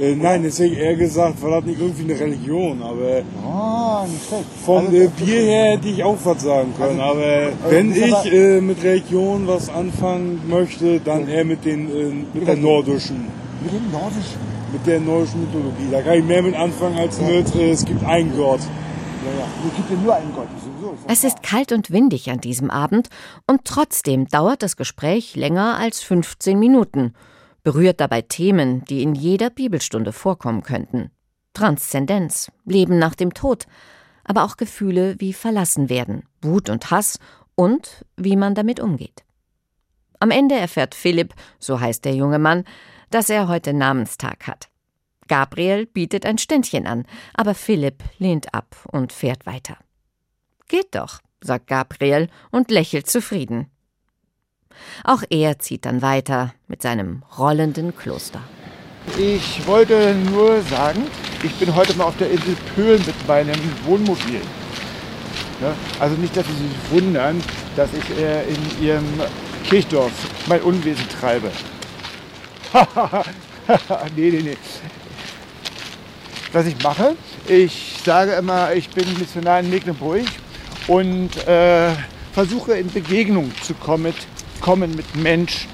Äh, 0.00 0.14
nein, 0.16 0.42
das 0.44 0.58
hätte 0.58 0.72
ich 0.72 0.78
eher 0.78 0.96
gesagt, 0.96 1.42
weil 1.42 1.50
das 1.50 1.64
nicht 1.66 1.78
irgendwie 1.78 2.04
eine 2.10 2.18
Religion, 2.18 2.82
aber 2.82 3.22
Ah, 3.46 4.06
nicht 4.10 4.26
schlecht. 4.26 4.44
vom 4.64 4.86
Also, 4.86 4.96
äh, 4.96 5.08
Bier 5.08 5.40
her 5.42 5.64
hätte 5.76 5.88
ich 5.88 6.02
auch 6.02 6.16
was 6.24 6.42
sagen 6.42 6.72
können. 6.74 6.98
Also, 6.98 7.20
aber 7.20 7.52
wenn 7.68 7.92
ist 7.92 8.10
aber- 8.10 8.24
ich 8.24 8.32
äh, 8.32 8.60
mit 8.62 8.82
Religion 8.82 9.46
was 9.46 9.68
anfangen 9.68 10.40
möchte, 10.48 11.00
dann 11.00 11.28
eher 11.28 11.44
mit, 11.44 11.66
den, 11.66 11.90
äh, 11.90 12.38
mit 12.38 12.48
der 12.48 12.56
nordischen, 12.56 13.26
Mit 13.62 13.72
dem 13.74 13.92
Nordischen. 13.92 14.40
Mit 14.72 14.86
der 14.86 15.00
nordischen 15.00 15.42
Mythologie. 15.42 15.88
Da 15.90 16.02
kann 16.02 16.14
ich 16.14 16.24
mehr 16.24 16.42
mit 16.42 16.54
anfangen 16.54 16.98
als 16.98 17.20
mit, 17.20 17.54
äh, 17.54 17.70
es 17.70 17.84
gibt 17.84 18.02
einen 18.04 18.34
Gott. 18.36 18.60
Ja, 18.60 19.40
ja. 19.40 19.46
Es 19.68 19.76
gibt 19.76 19.90
ja 19.90 19.96
nur 19.96 20.14
einen 20.14 20.34
Gott. 20.34 20.48
Es 21.06 21.24
ist 21.24 21.42
kalt 21.42 21.72
und 21.72 21.90
windig 21.90 22.30
an 22.30 22.40
diesem 22.40 22.70
Abend 22.70 23.08
und 23.46 23.64
trotzdem 23.64 24.26
dauert 24.26 24.62
das 24.62 24.76
Gespräch 24.76 25.36
länger 25.36 25.78
als 25.78 26.02
15 26.02 26.58
Minuten, 26.58 27.14
berührt 27.62 28.00
dabei 28.00 28.22
Themen, 28.22 28.84
die 28.86 29.02
in 29.02 29.14
jeder 29.14 29.50
Bibelstunde 29.50 30.12
vorkommen 30.12 30.62
könnten. 30.62 31.10
Transzendenz, 31.54 32.50
Leben 32.64 32.98
nach 32.98 33.14
dem 33.14 33.34
Tod, 33.34 33.66
aber 34.24 34.44
auch 34.44 34.56
Gefühle 34.56 35.16
wie 35.18 35.32
verlassen 35.32 35.88
werden, 35.88 36.24
Wut 36.40 36.68
und 36.68 36.90
Hass 36.90 37.18
und 37.54 38.04
wie 38.16 38.36
man 38.36 38.54
damit 38.54 38.80
umgeht. 38.80 39.24
Am 40.18 40.30
Ende 40.30 40.54
erfährt 40.54 40.94
Philipp, 40.94 41.34
so 41.58 41.80
heißt 41.80 42.04
der 42.04 42.14
junge 42.14 42.38
Mann, 42.38 42.64
dass 43.14 43.30
er 43.30 43.48
heute 43.48 43.72
Namenstag 43.72 44.46
hat. 44.46 44.68
Gabriel 45.28 45.86
bietet 45.86 46.26
ein 46.26 46.38
Ständchen 46.38 46.86
an, 46.86 47.06
aber 47.34 47.54
Philipp 47.54 48.02
lehnt 48.18 48.52
ab 48.54 48.76
und 48.90 49.12
fährt 49.12 49.46
weiter. 49.46 49.76
Geht 50.68 50.94
doch, 50.94 51.20
sagt 51.40 51.68
Gabriel 51.68 52.28
und 52.50 52.70
lächelt 52.70 53.08
zufrieden. 53.08 53.70
Auch 55.04 55.22
er 55.30 55.58
zieht 55.58 55.84
dann 55.84 56.02
weiter 56.02 56.54
mit 56.66 56.82
seinem 56.82 57.22
rollenden 57.38 57.96
Kloster. 57.96 58.42
Ich 59.18 59.66
wollte 59.66 60.14
nur 60.14 60.62
sagen, 60.62 61.06
ich 61.42 61.54
bin 61.56 61.74
heute 61.74 61.94
mal 61.94 62.04
auf 62.04 62.16
der 62.16 62.30
Insel 62.30 62.56
Pöhlen 62.74 63.04
mit 63.04 63.26
meinem 63.26 63.60
Wohnmobil. 63.84 64.40
Ne? 65.60 65.74
Also 65.98 66.16
nicht, 66.16 66.36
dass 66.36 66.46
Sie 66.46 66.52
sich 66.52 66.90
wundern, 66.90 67.42
dass 67.76 67.90
ich 67.92 68.18
äh, 68.18 68.48
in 68.48 68.82
Ihrem 68.84 69.04
Kirchdorf 69.64 70.12
mein 70.46 70.60
Unwesen 70.62 71.08
treibe. 71.08 71.50
nee, 74.16 74.30
nee, 74.30 74.42
nee. 74.42 74.56
Was 76.52 76.66
ich 76.66 76.82
mache, 76.82 77.16
ich 77.48 77.98
sage 78.04 78.32
immer, 78.32 78.74
ich 78.74 78.90
bin 78.90 79.06
Missionar 79.18 79.60
in 79.60 79.70
Mecklenburg 79.70 80.26
und 80.86 81.30
äh, 81.46 81.92
versuche 82.32 82.74
in 82.74 82.90
Begegnung 82.90 83.50
zu 83.62 83.74
kommen 83.74 84.04
mit, 84.04 84.16
kommen 84.60 84.94
mit 84.94 85.16
Menschen. 85.16 85.70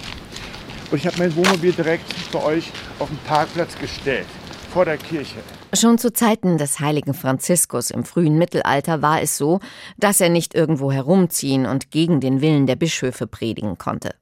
Und 0.90 0.99
ich 0.99 1.07
habe 1.07 1.19
mein 1.19 1.35
Wohnmobil 1.37 1.73
direkt 1.73 2.33
bei 2.33 2.43
euch 2.43 2.71
auf 2.99 3.09
den 3.09 3.19
Parkplatz 3.26 3.76
gestellt, 3.78 4.26
vor 4.73 4.85
der 4.85 4.97
Kirche. 4.97 5.37
Schon 5.75 5.99
zu 5.99 6.12
Zeiten 6.12 6.57
des 6.57 6.81
heiligen 6.81 7.12
Franziskus 7.12 7.90
im 7.90 8.05
frühen 8.05 8.38
Mittelalter 8.38 9.02
war 9.02 9.21
es 9.21 9.37
so, 9.37 9.61
dass 9.99 10.21
er 10.21 10.31
nicht 10.31 10.55
irgendwo 10.55 10.90
herumziehen 10.90 11.67
und 11.67 11.90
gegen 11.90 12.21
den 12.21 12.40
Willen 12.40 12.67
der 12.67 12.76
Bischöfe 12.76 13.26
predigen 13.26 13.76
konnte. 13.76 14.14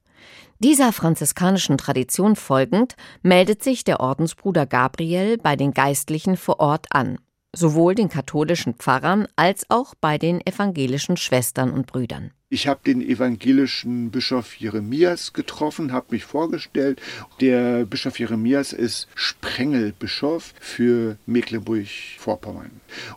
Dieser 0.59 0.91
franziskanischen 0.91 1.77
Tradition 1.77 2.35
folgend 2.35 2.95
meldet 3.21 3.63
sich 3.63 3.83
der 3.83 3.99
Ordensbruder 3.99 4.65
Gabriel 4.65 5.37
bei 5.37 5.55
den 5.55 5.71
Geistlichen 5.71 6.35
vor 6.35 6.59
Ort 6.59 6.87
an, 6.89 7.19
sowohl 7.55 7.93
den 7.93 8.09
katholischen 8.09 8.73
Pfarrern 8.73 9.27
als 9.35 9.69
auch 9.69 9.93
bei 10.01 10.17
den 10.17 10.41
evangelischen 10.47 11.15
Schwestern 11.15 11.69
und 11.69 11.85
Brüdern. 11.85 12.31
Ich 12.49 12.67
habe 12.67 12.79
den 12.83 13.01
evangelischen 13.01 14.09
Bischof 14.09 14.55
Jeremias 14.55 15.33
getroffen, 15.33 15.91
habe 15.91 16.07
mich 16.09 16.23
vorgestellt. 16.23 17.01
Der 17.39 17.85
Bischof 17.85 18.17
Jeremias 18.17 18.73
ist 18.73 19.09
Sprengelbischof 19.13 20.55
für 20.59 21.17
Mecklenburg-Vorpommern. 21.27 22.71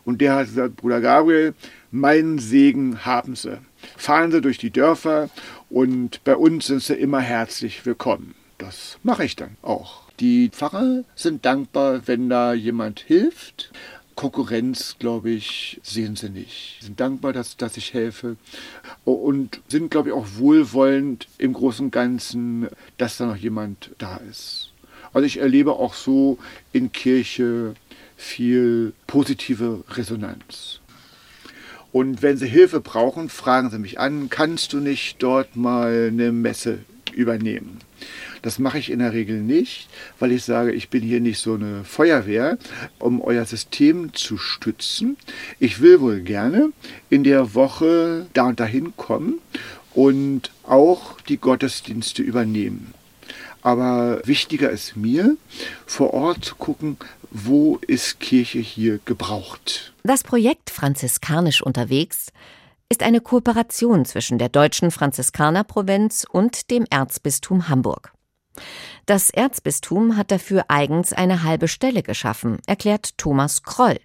Und 0.04 0.20
der 0.20 0.35
hat 0.35 0.47
gesagt, 0.47 0.76
Bruder 0.76 1.00
Gabriel, 1.00 1.54
meinen 1.90 2.38
Segen 2.38 3.06
haben 3.06 3.35
Sie. 3.35 3.59
Fahren 3.96 4.32
Sie 4.32 4.40
durch 4.40 4.58
die 4.58 4.70
Dörfer 4.70 5.30
und 5.68 6.22
bei 6.25 6.37
uns 6.37 6.66
sind 6.66 6.82
Sie 6.82 6.94
immer 6.94 7.20
herzlich 7.20 7.84
willkommen. 7.87 8.34
Das 8.58 8.99
mache 9.02 9.25
ich 9.25 9.37
dann 9.37 9.56
auch. 9.62 10.02
Die 10.20 10.50
Pfarrer 10.50 11.04
sind 11.14 11.46
dankbar, 11.46 12.02
wenn 12.06 12.28
da 12.28 12.52
jemand 12.52 13.00
hilft. 13.00 13.72
Konkurrenz, 14.20 14.96
glaube 14.99 15.30
ich, 15.30 15.80
sehen 15.82 16.14
sie 16.14 16.28
nicht. 16.28 16.76
Sie 16.80 16.87
sind 16.87 17.00
dankbar, 17.00 17.32
dass, 17.32 17.56
dass 17.56 17.78
ich 17.78 17.94
helfe 17.94 18.37
und 19.06 19.62
sind, 19.68 19.90
glaube 19.90 20.10
ich, 20.10 20.14
auch 20.14 20.26
wohlwollend 20.34 21.26
im 21.38 21.54
Großen 21.54 21.87
und 21.87 21.90
Ganzen, 21.90 22.68
dass 22.99 23.16
da 23.16 23.25
noch 23.25 23.37
jemand 23.37 23.92
da 23.96 24.18
ist. 24.30 24.72
Also 25.14 25.25
ich 25.25 25.38
erlebe 25.38 25.72
auch 25.72 25.94
so 25.94 26.37
in 26.72 26.92
Kirche 26.92 27.75
viel 28.18 28.92
positive 29.06 29.84
Resonanz. 29.88 30.80
Und 31.92 32.23
wenn 32.23 32.37
Sie 32.37 32.47
Hilfe 32.47 32.80
brauchen, 32.80 33.28
fragen 33.28 33.70
Sie 33.70 33.78
mich 33.78 33.99
an, 33.99 34.30
kannst 34.30 34.73
du 34.73 34.78
nicht 34.78 35.23
dort 35.23 35.56
mal 35.56 36.09
eine 36.12 36.30
Messe 36.30 36.78
übernehmen? 37.12 37.78
Das 38.42 38.59
mache 38.59 38.78
ich 38.78 38.90
in 38.90 39.00
der 39.00 39.12
Regel 39.12 39.40
nicht, 39.40 39.88
weil 40.18 40.32
ich 40.32 40.44
sage, 40.44 40.73
ich 40.73 40.88
bin 40.88 41.02
hier 41.02 41.20
nicht 41.20 41.38
so 41.40 41.54
eine 41.54 41.85
Feuerwehr, 41.85 42.59
um 42.99 43.20
euer 43.20 43.44
System 43.44 44.14
zu 44.14 44.38
stützen. 44.38 45.16
Ich 45.59 45.80
will 45.80 46.00
wohl 46.00 46.20
gerne 46.20 46.73
in 47.11 47.25
der 47.25 47.54
Woche 47.54 48.26
da 48.32 48.44
und 48.44 48.61
dahin 48.61 48.97
kommen 48.97 49.40
und 49.94 50.50
auch 50.62 51.20
die 51.23 51.37
Gottesdienste 51.37 52.23
übernehmen. 52.23 52.94
Aber 53.62 54.23
wichtiger 54.25 54.70
ist 54.70 54.97
mir, 54.97 55.37
vor 55.85 56.14
Ort 56.14 56.44
zu 56.44 56.54
gucken, 56.54 56.97
wo 57.30 57.78
ist 57.87 58.20
Kirche 58.20 58.59
hier 58.59 59.00
gebraucht. 59.04 59.89
Das 60.02 60.23
Projekt 60.23 60.71
Franziskanisch 60.71 61.62
unterwegs 61.62 62.28
ist 62.88 63.02
eine 63.02 63.21
Kooperation 63.21 64.04
zwischen 64.04 64.38
der 64.38 64.49
deutschen 64.49 64.90
Franziskanerprovinz 64.90 66.26
und 66.30 66.71
dem 66.71 66.87
Erzbistum 66.90 67.69
Hamburg. 67.69 68.12
Das 69.07 69.30
Erzbistum 69.30 70.16
hat 70.16 70.30
dafür 70.30 70.64
eigens 70.69 71.12
eine 71.12 71.42
halbe 71.42 71.69
Stelle 71.69 72.02
geschaffen, 72.02 72.59
erklärt 72.66 73.16
Thomas 73.19 73.62
Kroll, 73.62 73.99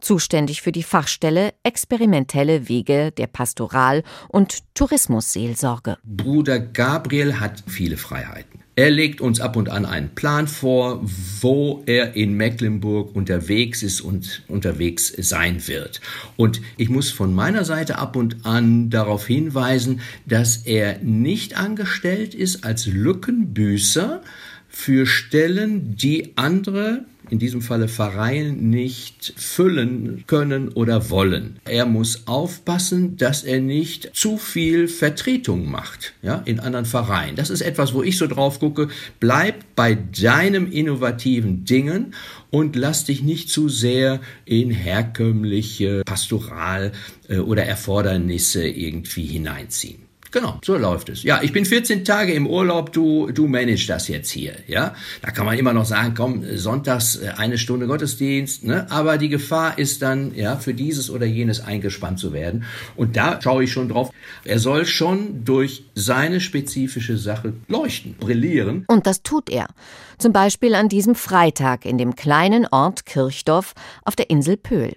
zuständig 0.00 0.62
für 0.62 0.72
die 0.72 0.82
Fachstelle 0.82 1.52
Experimentelle 1.62 2.68
Wege 2.68 3.12
der 3.12 3.26
Pastoral- 3.26 4.02
und 4.28 4.74
Tourismusseelsorge. 4.74 5.98
Bruder 6.02 6.58
Gabriel 6.58 7.38
hat 7.38 7.62
viele 7.66 7.96
Freiheiten. 7.96 8.61
Er 8.74 8.90
legt 8.90 9.20
uns 9.20 9.38
ab 9.38 9.56
und 9.56 9.68
an 9.68 9.84
einen 9.84 10.14
Plan 10.14 10.48
vor, 10.48 11.02
wo 11.42 11.82
er 11.84 12.16
in 12.16 12.34
Mecklenburg 12.38 13.14
unterwegs 13.14 13.82
ist 13.82 14.00
und 14.00 14.44
unterwegs 14.48 15.12
sein 15.18 15.68
wird. 15.68 16.00
Und 16.38 16.62
ich 16.78 16.88
muss 16.88 17.10
von 17.10 17.34
meiner 17.34 17.66
Seite 17.66 17.98
ab 17.98 18.16
und 18.16 18.46
an 18.46 18.88
darauf 18.88 19.26
hinweisen, 19.26 20.00
dass 20.24 20.56
er 20.56 20.98
nicht 21.02 21.58
angestellt 21.58 22.34
ist 22.34 22.64
als 22.64 22.86
Lückenbüßer 22.86 24.22
für 24.70 25.04
Stellen, 25.04 25.94
die 25.94 26.32
andere 26.36 27.04
in 27.32 27.38
diesem 27.38 27.62
Falle 27.62 27.88
Pfarreien 27.88 28.68
nicht 28.68 29.32
füllen 29.38 30.24
können 30.26 30.68
oder 30.68 31.08
wollen. 31.08 31.56
Er 31.64 31.86
muss 31.86 32.26
aufpassen, 32.26 33.16
dass 33.16 33.42
er 33.42 33.58
nicht 33.58 34.10
zu 34.12 34.36
viel 34.36 34.86
Vertretung 34.86 35.70
macht, 35.70 36.12
ja, 36.20 36.42
in 36.44 36.60
anderen 36.60 36.84
Pfarreien. 36.84 37.34
Das 37.34 37.48
ist 37.48 37.62
etwas, 37.62 37.94
wo 37.94 38.02
ich 38.02 38.18
so 38.18 38.26
drauf 38.26 38.60
gucke, 38.60 38.88
bleib 39.18 39.64
bei 39.74 39.94
deinem 39.94 40.70
innovativen 40.70 41.64
Dingen 41.64 42.12
und 42.50 42.76
lass 42.76 43.06
dich 43.06 43.22
nicht 43.22 43.48
zu 43.48 43.70
sehr 43.70 44.20
in 44.44 44.70
herkömmliche 44.70 46.02
Pastoral- 46.04 46.92
äh, 47.28 47.38
oder 47.38 47.64
Erfordernisse 47.64 48.68
irgendwie 48.68 49.24
hineinziehen. 49.24 50.01
Genau, 50.32 50.58
so 50.64 50.78
läuft 50.78 51.10
es. 51.10 51.22
Ja, 51.22 51.40
ich 51.42 51.52
bin 51.52 51.66
14 51.66 52.06
Tage 52.06 52.32
im 52.32 52.46
Urlaub, 52.46 52.90
du, 52.90 53.30
du 53.30 53.46
managst 53.46 53.88
das 53.90 54.08
jetzt 54.08 54.30
hier, 54.30 54.54
ja. 54.66 54.94
Da 55.20 55.30
kann 55.30 55.44
man 55.44 55.58
immer 55.58 55.74
noch 55.74 55.84
sagen, 55.84 56.14
komm, 56.16 56.42
sonntags 56.56 57.16
äh, 57.16 57.32
eine 57.36 57.58
Stunde 57.58 57.86
Gottesdienst, 57.86 58.64
ne? 58.64 58.86
Aber 58.90 59.18
die 59.18 59.28
Gefahr 59.28 59.78
ist 59.78 60.00
dann, 60.00 60.34
ja, 60.34 60.56
für 60.56 60.72
dieses 60.72 61.10
oder 61.10 61.26
jenes 61.26 61.60
eingespannt 61.60 62.18
zu 62.18 62.32
werden. 62.32 62.64
Und 62.96 63.18
da 63.18 63.40
schaue 63.42 63.64
ich 63.64 63.72
schon 63.72 63.90
drauf. 63.90 64.10
Er 64.44 64.58
soll 64.58 64.86
schon 64.86 65.44
durch 65.44 65.84
seine 65.94 66.40
spezifische 66.40 67.18
Sache 67.18 67.52
leuchten, 67.68 68.14
brillieren. 68.18 68.84
Und 68.88 69.06
das 69.06 69.22
tut 69.22 69.50
er. 69.50 69.68
Zum 70.16 70.32
Beispiel 70.32 70.74
an 70.74 70.88
diesem 70.88 71.14
Freitag 71.14 71.84
in 71.84 71.98
dem 71.98 72.16
kleinen 72.16 72.66
Ort 72.66 73.04
Kirchdorf 73.04 73.74
auf 74.04 74.16
der 74.16 74.30
Insel 74.30 74.56
Pöhl. 74.56 74.94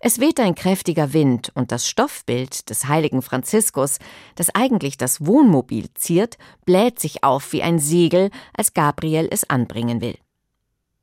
Es 0.00 0.20
weht 0.20 0.38
ein 0.38 0.54
kräftiger 0.54 1.12
Wind 1.12 1.50
und 1.54 1.72
das 1.72 1.88
Stoffbild 1.88 2.70
des 2.70 2.86
heiligen 2.86 3.20
Franziskus, 3.20 3.98
das 4.36 4.54
eigentlich 4.54 4.96
das 4.96 5.26
Wohnmobil 5.26 5.88
ziert, 5.94 6.38
bläht 6.64 7.00
sich 7.00 7.24
auf 7.24 7.52
wie 7.52 7.62
ein 7.62 7.80
Segel, 7.80 8.30
als 8.56 8.74
Gabriel 8.74 9.28
es 9.30 9.50
anbringen 9.50 10.00
will. 10.00 10.16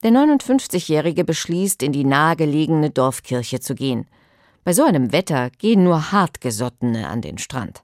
Der 0.03 0.11
59-Jährige 0.11 1.25
beschließt, 1.25 1.83
in 1.83 1.91
die 1.91 2.05
nahegelegene 2.05 2.89
Dorfkirche 2.89 3.59
zu 3.59 3.75
gehen. 3.75 4.07
Bei 4.63 4.71
so 4.71 4.83
einem 4.83 5.11
Wetter 5.11 5.49
gehen 5.49 5.83
nur 5.83 6.11
Hartgesottene 6.11 7.07
an 7.09 7.21
den 7.21 7.37
Strand. 7.37 7.83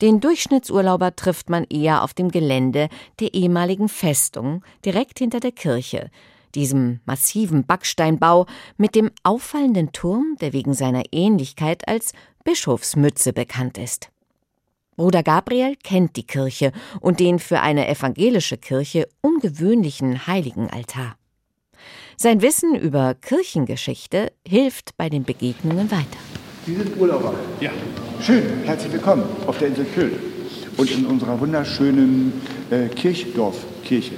Den 0.00 0.20
Durchschnittsurlauber 0.20 1.14
trifft 1.14 1.48
man 1.48 1.64
eher 1.64 2.02
auf 2.02 2.12
dem 2.12 2.30
Gelände 2.30 2.88
der 3.20 3.34
ehemaligen 3.34 3.88
Festung 3.88 4.64
direkt 4.84 5.20
hinter 5.20 5.38
der 5.38 5.52
Kirche, 5.52 6.10
diesem 6.54 7.00
massiven 7.04 7.66
Backsteinbau 7.66 8.46
mit 8.76 8.94
dem 8.94 9.10
auffallenden 9.22 9.92
Turm, 9.92 10.36
der 10.40 10.52
wegen 10.52 10.74
seiner 10.74 11.02
Ähnlichkeit 11.12 11.86
als 11.88 12.12
Bischofsmütze 12.44 13.32
bekannt 13.32 13.78
ist. 13.78 14.10
Bruder 14.96 15.22
Gabriel 15.22 15.76
kennt 15.82 16.16
die 16.16 16.26
Kirche 16.26 16.72
und 17.00 17.18
den 17.18 17.38
für 17.38 17.60
eine 17.60 17.88
evangelische 17.88 18.56
Kirche 18.56 19.08
ungewöhnlichen 19.22 20.26
Heiligenaltar. 20.26 21.16
Sein 22.16 22.42
Wissen 22.42 22.76
über 22.76 23.14
Kirchengeschichte 23.14 24.32
hilft 24.46 24.96
bei 24.96 25.08
den 25.08 25.24
Begegnungen 25.24 25.90
weiter. 25.90 26.18
Sie 26.64 26.76
sind 26.76 26.96
Urlauber. 26.96 27.34
Ja. 27.60 27.72
Schön, 28.20 28.44
herzlich 28.64 28.92
willkommen 28.92 29.24
auf 29.46 29.58
der 29.58 29.68
Insel 29.68 29.84
Pöhl 29.84 30.18
und 30.76 30.90
in 30.90 31.06
unserer 31.06 31.38
wunderschönen 31.40 32.40
äh, 32.70 32.88
Kirchdorfkirche. 32.88 34.14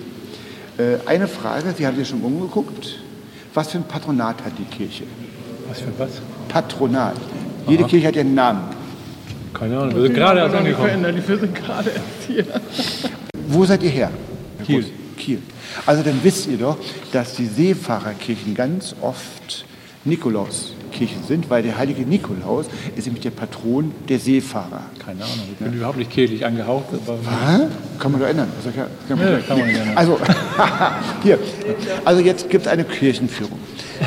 Äh, 0.79 0.99
eine 1.07 1.27
Frage, 1.29 1.73
Sie 1.77 1.87
haben 1.87 1.97
sich 1.97 2.09
schon 2.09 2.21
umgeguckt. 2.21 2.99
Was 3.55 3.71
für 3.71 3.79
ein 3.79 3.85
Patronat 3.85 4.45
hat 4.45 4.53
die 4.59 4.65
Kirche? 4.65 5.05
Was 5.69 5.81
für 5.81 5.93
was? 5.99 6.11
Patronat. 6.49 7.17
Jede 7.67 7.85
Kirche 7.85 8.09
hat 8.09 8.17
ihren 8.17 8.35
Namen. 8.35 8.65
Keine 9.55 9.79
Ahnung, 9.79 9.95
wir 9.95 10.03
sind 10.03 10.15
gerade 10.15 10.41
erst 10.41 10.55
angekommen. 10.55 11.05
Wir 11.27 11.39
sind 11.39 11.55
gerade 11.55 11.91
erst 11.91 12.27
hier. 12.27 12.45
Wo 13.49 13.65
seid 13.65 13.83
ihr 13.83 13.91
her? 13.91 14.11
Kiel. 14.65 14.85
Kiel. 15.17 15.39
Also 15.87 16.03
dann 16.03 16.21
wisst 16.23 16.47
ihr 16.47 16.59
doch, 16.59 16.77
dass 17.13 17.35
die 17.35 17.47
Seefahrerkirchen 17.47 18.55
ganz 18.55 18.95
oft 19.01 19.65
Nikolauskirchen 20.87 21.25
sind, 21.27 21.51
weil 21.51 21.63
der 21.63 21.77
heilige 21.77 22.03
Nikolaus 22.03 22.67
ist 22.97 23.07
nämlich 23.07 23.23
der 23.23 23.31
Patron 23.31 23.93
der 24.09 24.19
Seefahrer. 24.19 24.83
Keine 25.05 25.25
Ahnung, 25.25 25.47
ich 25.51 25.57
bin 25.59 25.73
überhaupt 25.75 25.99
nicht 25.99 26.11
kehlig 26.11 26.45
angehaucht. 26.45 26.87
Kann 27.99 28.13
man 28.13 28.21
doch 28.21 28.29
ändern. 28.29 28.49
Das 28.57 28.67
ist 28.67 28.77
ja 28.77 28.87
kein 29.09 29.19
Ja, 29.19 29.39
kann 29.39 29.59
man 29.59 29.69
gerne. 29.69 29.97
Also, 29.97 30.19
hier. 31.23 31.39
Also 32.05 32.21
jetzt 32.21 32.51
gibt 32.51 32.67
es 32.67 32.73
eine 32.73 32.85
Kirchenführung. 32.85 33.59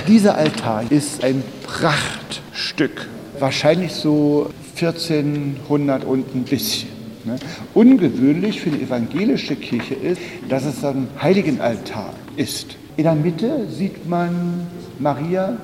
Dieser 0.07 0.35
Altar 0.37 0.83
ist 0.89 1.23
ein 1.23 1.43
Prachtstück. 1.63 3.07
Wahrscheinlich 3.39 3.93
so 3.93 4.49
1400 4.75 6.05
und 6.05 6.35
ein 6.35 6.43
bisschen. 6.43 6.89
Ne? 7.25 7.35
Ungewöhnlich 7.73 8.61
für 8.61 8.69
die 8.69 8.83
evangelische 8.83 9.55
Kirche 9.55 9.93
ist, 9.93 10.21
dass 10.47 10.65
es 10.65 10.83
ein 10.83 11.07
Heiligenaltar 11.21 12.13
ist. 12.37 12.75
In 12.97 13.03
der 13.03 13.15
Mitte 13.15 13.67
sieht 13.69 14.09
man 14.09 14.67
Maria 14.99 15.57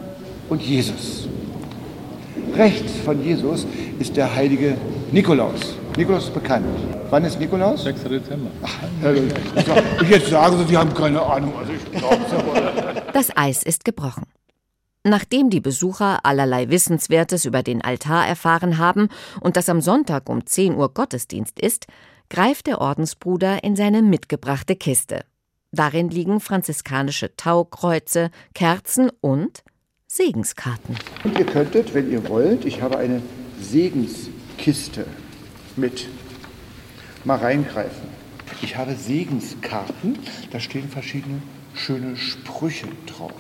und 0.50 0.62
Jesus. 0.62 1.28
Rechts 2.56 2.94
von 3.04 3.24
Jesus 3.24 3.66
ist 4.00 4.16
der 4.16 4.34
heilige 4.34 4.78
Nikolaus. 5.12 5.76
Nikolaus 5.98 6.26
ist 6.26 6.34
bekannt. 6.34 6.66
Wann 7.10 7.24
ist 7.24 7.40
Nikolaus? 7.40 7.84
6. 7.84 8.04
Dezember. 8.04 8.52
Ich 10.02 10.10
jetzt 10.10 10.30
sagen 10.30 10.58
Sie, 10.58 10.66
Sie 10.66 10.78
haben 10.78 10.94
keine 10.94 11.22
Ahnung. 11.22 11.54
Also 11.58 11.72
ich 11.74 12.04
aber. 12.04 13.12
Das 13.14 13.36
Eis 13.36 13.64
ist 13.64 13.86
gebrochen. 13.86 14.24
Nachdem 15.04 15.50
die 15.50 15.62
Besucher 15.62 16.26
allerlei 16.26 16.70
Wissenswertes 16.70 17.46
über 17.46 17.62
den 17.62 17.84
Altar 17.84 18.28
erfahren 18.28 18.80
haben 18.80 19.10
und 19.40 19.56
dass 19.56 19.70
am 19.70 19.80
Sonntag 19.80 20.30
um 20.30 20.46
10 20.46 20.76
Uhr 20.76 20.94
Gottesdienst 20.94 21.60
ist, 21.60 21.86
greift 22.30 22.68
der 22.68 22.82
Ordensbruder 22.82 23.64
in 23.64 23.76
seine 23.76 24.02
mitgebrachte 24.02 24.76
Kiste. 24.76 25.24
Darin 25.72 26.10
liegen 26.10 26.40
franziskanische 26.40 27.36
Taukreuze, 27.36 28.32
Kerzen 28.54 29.12
und 29.22 29.64
Segenskarten. 30.16 30.96
Und 31.26 31.38
ihr 31.38 31.46
könntet, 31.46 31.94
wenn 31.94 32.10
ihr 32.10 32.30
wollt, 32.30 32.64
ich 32.64 32.82
habe 32.82 32.98
eine 32.98 33.22
Segenskiste 33.60 35.06
mit, 35.76 36.08
mal 37.26 37.38
reingreifen. 37.38 38.08
Ich 38.62 38.78
habe 38.78 38.96
Segenskarten, 38.96 40.18
da 40.54 40.62
stehen 40.62 40.88
verschiedene 40.88 41.42
schöne 41.74 42.16
Sprüche 42.16 42.88
drauf. 43.08 43.34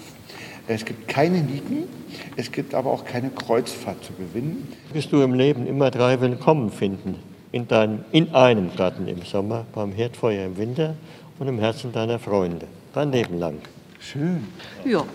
Es 0.67 0.83
gibt 0.83 1.07
keine 1.07 1.39
Nieten, 1.43 1.87
es 2.35 2.51
gibt 2.51 2.75
aber 2.75 2.91
auch 2.91 3.05
keine 3.05 3.29
Kreuzfahrt 3.29 4.03
zu 4.03 4.11
gewinnen. 4.11 4.67
Wirst 4.91 5.13
du 5.13 5.21
im 5.21 5.33
Leben 5.33 5.67
immer 5.67 5.91
drei 5.91 6.19
Willkommen 6.19 6.71
finden. 6.71 7.19
In, 7.53 7.69
deinem, 7.69 8.03
in 8.11 8.35
einem 8.35 8.75
Garten 8.75 9.07
im 9.07 9.21
Sommer, 9.21 9.65
beim 9.73 9.93
Herdfeuer 9.93 10.45
im 10.45 10.57
Winter 10.57 10.95
und 11.39 11.47
im 11.47 11.57
Herzen 11.57 11.93
deiner 11.93 12.19
Freunde. 12.19 12.67
Dein 12.93 13.13
Leben 13.13 13.39
lang. 13.39 13.59
Schön. 14.01 14.47
Ja. 14.83 15.05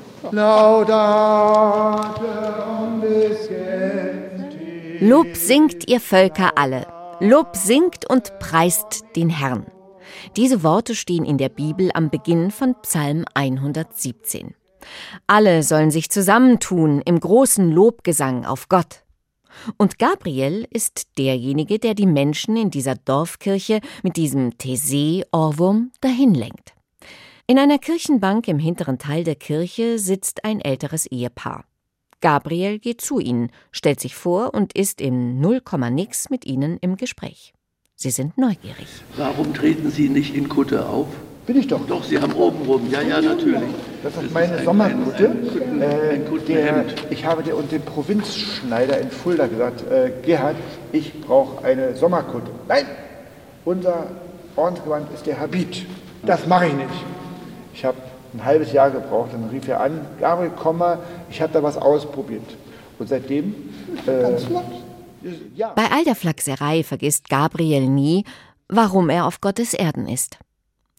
Lob 5.00 5.35
singt 5.35 5.88
ihr 5.88 6.00
Völker 6.00 6.59
alle. 6.59 6.87
Lob 7.20 7.56
singt 7.56 8.09
und 8.09 8.38
preist 8.38 9.04
den 9.16 9.30
Herrn. 9.30 9.66
Diese 10.37 10.62
Worte 10.62 10.94
stehen 10.94 11.24
in 11.24 11.38
der 11.38 11.48
Bibel 11.48 11.90
am 11.94 12.11
Beginn 12.11 12.50
von 12.50 12.74
Psalm 12.83 13.24
117. 13.35 14.54
Alle 15.26 15.62
sollen 15.62 15.90
sich 15.90 16.11
zusammentun 16.11 17.00
im 17.04 17.18
großen 17.18 17.70
Lobgesang 17.70 18.44
auf 18.44 18.68
Gott. 18.68 19.04
Und 19.76 19.98
Gabriel 19.98 20.66
ist 20.70 21.18
derjenige, 21.18 21.78
der 21.78 21.94
die 21.94 22.06
Menschen 22.06 22.56
in 22.56 22.70
dieser 22.70 22.94
Dorfkirche 22.94 23.80
mit 24.02 24.16
diesem 24.16 24.50
Thésée-Ohrwurm 24.50 25.92
dahin 26.00 26.35
lenkt. 26.35 26.74
In 27.50 27.58
einer 27.58 27.78
Kirchenbank 27.78 28.46
im 28.46 28.60
hinteren 28.60 28.98
Teil 28.98 29.24
der 29.24 29.34
Kirche 29.34 29.98
sitzt 29.98 30.44
ein 30.44 30.60
älteres 30.60 31.06
Ehepaar. 31.06 31.64
Gabriel 32.20 32.78
geht 32.78 33.00
zu 33.00 33.18
ihnen, 33.18 33.50
stellt 33.72 33.98
sich 33.98 34.14
vor 34.14 34.54
und 34.54 34.72
ist 34.74 35.00
im 35.00 35.40
Nullkomma-Nix 35.40 36.30
mit 36.30 36.46
ihnen 36.46 36.78
im 36.80 36.94
Gespräch. 36.94 37.52
Sie 37.96 38.10
sind 38.12 38.38
neugierig. 38.38 38.86
Warum 39.16 39.52
treten 39.52 39.90
Sie 39.90 40.08
nicht 40.08 40.36
in 40.36 40.48
Kutte 40.48 40.86
auf? 40.88 41.08
Bin 41.44 41.58
ich 41.58 41.66
doch. 41.66 41.84
Doch, 41.88 42.04
Sie 42.04 42.20
haben 42.20 42.34
oben 42.34 42.64
rum. 42.66 42.88
Ja, 42.88 43.02
ja, 43.02 43.20
natürlich. 43.20 43.68
Das 44.04 44.16
ist 44.16 44.32
meine 44.32 44.58
ein- 44.58 44.64
Sommerkutte. 44.64 45.30
ein 45.30 45.48
Kutten- 45.48 45.82
Äh, 45.82 46.10
ein 46.10 46.28
Kuttenhemd. 46.28 46.98
der, 47.02 47.10
ich 47.10 47.24
habe 47.24 47.42
der 47.42 47.56
und 47.56 47.72
dem 47.72 47.82
Provinzschneider 47.82 49.00
in 49.00 49.10
Fulda 49.10 49.48
gesagt, 49.48 49.90
äh, 49.90 50.12
Gerhard, 50.24 50.54
ich 50.92 51.20
brauche 51.22 51.64
eine 51.64 51.96
Sommerkutte. 51.96 52.52
Nein, 52.68 52.86
unser 53.64 54.06
Ordensgewand 54.54 55.12
ist 55.12 55.26
der 55.26 55.40
Habit. 55.40 55.84
Das 56.22 56.46
mache 56.46 56.68
ich 56.68 56.74
nicht. 56.74 56.88
Ich 57.74 57.85
habe 57.85 57.98
ein 58.35 58.44
halbes 58.44 58.72
Jahr 58.72 58.90
gebraucht, 58.90 59.30
dann 59.33 59.48
rief 59.48 59.68
er 59.68 59.80
an, 59.80 60.06
Gabriel, 60.20 60.52
komm 60.56 60.78
mal, 60.78 60.98
ich 61.30 61.40
habe 61.40 61.52
da 61.52 61.62
was 61.62 61.76
ausprobiert. 61.76 62.56
Und 62.98 63.09
seitdem... 63.09 63.54
Äh, 64.06 64.37
ja. 65.54 65.74
Bei 65.74 65.90
all 65.90 66.04
der 66.04 66.14
Flachserei 66.14 66.83
vergisst 66.83 67.28
Gabriel 67.28 67.88
nie, 67.88 68.24
warum 68.68 69.11
er 69.11 69.26
auf 69.26 69.40
Gottes 69.40 69.74
Erden 69.74 70.09
ist. 70.09 70.38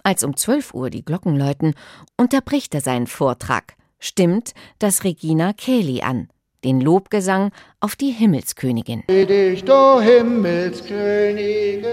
Als 0.03 0.23
um 0.23 0.35
12 0.35 0.73
Uhr 0.73 0.89
die 0.89 1.05
Glocken 1.05 1.37
läuten, 1.37 1.75
unterbricht 2.17 2.73
er 2.75 2.81
seinen 2.81 3.07
Vortrag, 3.07 3.75
stimmt 3.99 4.53
das 4.79 5.03
Regina 5.03 5.53
Caeli 5.53 6.01
an, 6.01 6.29
den 6.63 6.81
Lobgesang 6.81 7.51
auf 7.79 7.95
die 7.95 8.11
Himmelskönigin. 8.11 9.03
Freu 9.07 9.25
dich, 9.25 9.63
du 9.63 9.99
Himmelskönigin, 9.99 11.85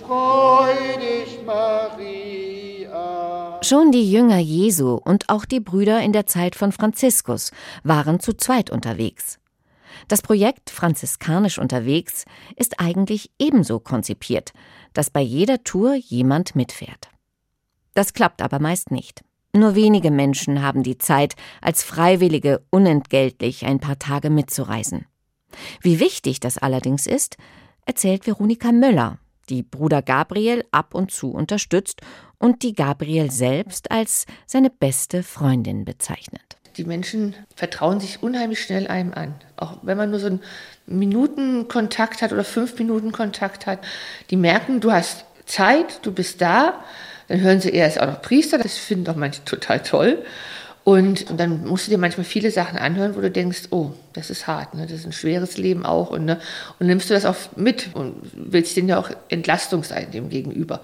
freu 0.00 0.72
dich, 1.00 1.38
Maria. 1.44 2.73
Schon 3.64 3.92
die 3.92 4.12
Jünger 4.12 4.36
Jesu 4.36 4.92
und 4.92 5.30
auch 5.30 5.46
die 5.46 5.58
Brüder 5.58 6.02
in 6.02 6.12
der 6.12 6.26
Zeit 6.26 6.54
von 6.54 6.70
Franziskus 6.70 7.50
waren 7.82 8.20
zu 8.20 8.34
zweit 8.34 8.68
unterwegs. 8.68 9.38
Das 10.06 10.20
Projekt 10.20 10.68
Franziskanisch 10.68 11.58
unterwegs 11.58 12.26
ist 12.56 12.78
eigentlich 12.78 13.30
ebenso 13.38 13.80
konzipiert, 13.80 14.52
dass 14.92 15.08
bei 15.08 15.22
jeder 15.22 15.64
Tour 15.64 15.94
jemand 15.94 16.54
mitfährt. 16.54 17.08
Das 17.94 18.12
klappt 18.12 18.42
aber 18.42 18.58
meist 18.58 18.90
nicht. 18.90 19.24
Nur 19.54 19.74
wenige 19.74 20.10
Menschen 20.10 20.60
haben 20.60 20.82
die 20.82 20.98
Zeit, 20.98 21.34
als 21.62 21.82
Freiwillige 21.82 22.66
unentgeltlich 22.68 23.64
ein 23.64 23.80
paar 23.80 23.98
Tage 23.98 24.28
mitzureisen. 24.28 25.06
Wie 25.80 26.00
wichtig 26.00 26.38
das 26.38 26.58
allerdings 26.58 27.06
ist, 27.06 27.38
erzählt 27.86 28.26
Veronika 28.26 28.72
Möller, 28.72 29.20
die 29.48 29.62
Bruder 29.62 30.02
Gabriel 30.02 30.64
ab 30.70 30.94
und 30.94 31.10
zu 31.10 31.30
unterstützt 31.30 32.02
und 32.44 32.62
die 32.62 32.74
Gabriel 32.74 33.30
selbst 33.30 33.90
als 33.90 34.26
seine 34.44 34.68
beste 34.68 35.22
Freundin 35.22 35.86
bezeichnet. 35.86 36.42
Die 36.76 36.84
Menschen 36.84 37.34
vertrauen 37.56 38.00
sich 38.00 38.22
unheimlich 38.22 38.60
schnell 38.60 38.86
einem 38.86 39.14
an. 39.14 39.34
Auch 39.56 39.78
wenn 39.80 39.96
man 39.96 40.10
nur 40.10 40.20
so 40.20 40.26
einen 40.26 40.42
Minuten 40.86 41.68
Kontakt 41.68 42.20
hat 42.20 42.34
oder 42.34 42.44
fünf 42.44 42.78
Minuten 42.78 43.12
Kontakt 43.12 43.64
hat. 43.64 43.78
Die 44.28 44.36
merken, 44.36 44.80
du 44.80 44.92
hast 44.92 45.24
Zeit, 45.46 46.00
du 46.02 46.12
bist 46.12 46.42
da. 46.42 46.84
Dann 47.28 47.40
hören 47.40 47.62
sie, 47.62 47.72
er 47.72 47.88
ist 47.88 47.98
auch 47.98 48.08
noch 48.08 48.20
Priester. 48.20 48.58
Das 48.58 48.76
finden 48.76 49.06
doch 49.06 49.16
manche 49.16 49.42
total 49.46 49.80
toll. 49.82 50.22
Und, 50.84 51.30
und 51.30 51.40
dann 51.40 51.64
musst 51.64 51.86
du 51.86 51.92
dir 51.92 51.98
manchmal 51.98 52.26
viele 52.26 52.50
Sachen 52.50 52.76
anhören, 52.76 53.16
wo 53.16 53.22
du 53.22 53.30
denkst, 53.30 53.68
oh, 53.70 53.92
das 54.12 54.28
ist 54.28 54.46
hart, 54.46 54.74
ne? 54.74 54.82
das 54.82 54.98
ist 54.98 55.06
ein 55.06 55.12
schweres 55.12 55.56
Leben 55.56 55.86
auch. 55.86 56.10
Und, 56.10 56.26
ne? 56.26 56.38
und 56.78 56.88
nimmst 56.88 57.08
du 57.08 57.14
das 57.14 57.24
auch 57.24 57.36
mit 57.56 57.94
und 57.94 58.16
willst 58.34 58.76
denen 58.76 58.90
ja 58.90 58.98
auch 58.98 59.10
Entlastung 59.30 59.82
sein 59.82 60.10
dem 60.10 60.28
gegenüber. 60.28 60.82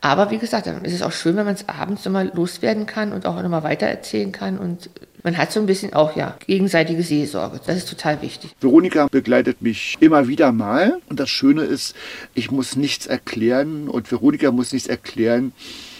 Aber 0.00 0.30
wie 0.30 0.38
gesagt, 0.38 0.66
dann 0.66 0.84
ist 0.84 0.94
es 0.94 1.02
auch 1.02 1.12
schön, 1.12 1.36
wenn 1.36 1.44
man 1.44 1.54
es 1.54 1.68
abends 1.68 2.04
nochmal 2.04 2.32
loswerden 2.34 2.86
kann 2.86 3.12
und 3.12 3.26
auch 3.26 3.40
nochmal 3.42 3.62
weitererzählen 3.62 4.32
kann. 4.32 4.58
Und 4.58 4.88
man 5.22 5.36
hat 5.36 5.52
so 5.52 5.60
ein 5.60 5.66
bisschen 5.66 5.92
auch, 5.92 6.16
ja, 6.16 6.36
gegenseitige 6.46 7.02
Seelsorge. 7.02 7.60
Das 7.66 7.76
ist 7.76 7.88
total 7.88 8.22
wichtig. 8.22 8.54
Veronika 8.60 9.08
begleitet 9.10 9.60
mich 9.60 9.98
immer 10.00 10.26
wieder 10.26 10.52
mal. 10.52 10.98
Und 11.08 11.20
das 11.20 11.28
Schöne 11.28 11.62
ist, 11.62 11.94
ich 12.34 12.50
muss 12.50 12.76
nichts 12.76 13.06
erklären 13.06 13.88
und 13.88 14.10
Veronika 14.10 14.50
muss 14.50 14.72
nichts 14.72 14.88
erklären. 14.88 15.52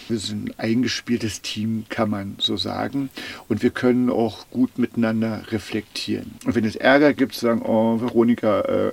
Wir 0.07 0.17
sind 0.17 0.49
ein 0.49 0.53
eingespieltes 0.57 1.41
Team, 1.41 1.85
kann 1.89 2.09
man 2.09 2.35
so 2.39 2.57
sagen. 2.57 3.09
Und 3.47 3.61
wir 3.61 3.69
können 3.69 4.09
auch 4.09 4.49
gut 4.49 4.79
miteinander 4.79 5.43
reflektieren. 5.51 6.33
Und 6.45 6.55
wenn 6.55 6.65
es 6.65 6.75
Ärger 6.75 7.13
gibt, 7.13 7.35
sagen, 7.35 7.61
oh, 7.61 8.01
Veronika, 8.01 8.61
äh, 8.61 8.87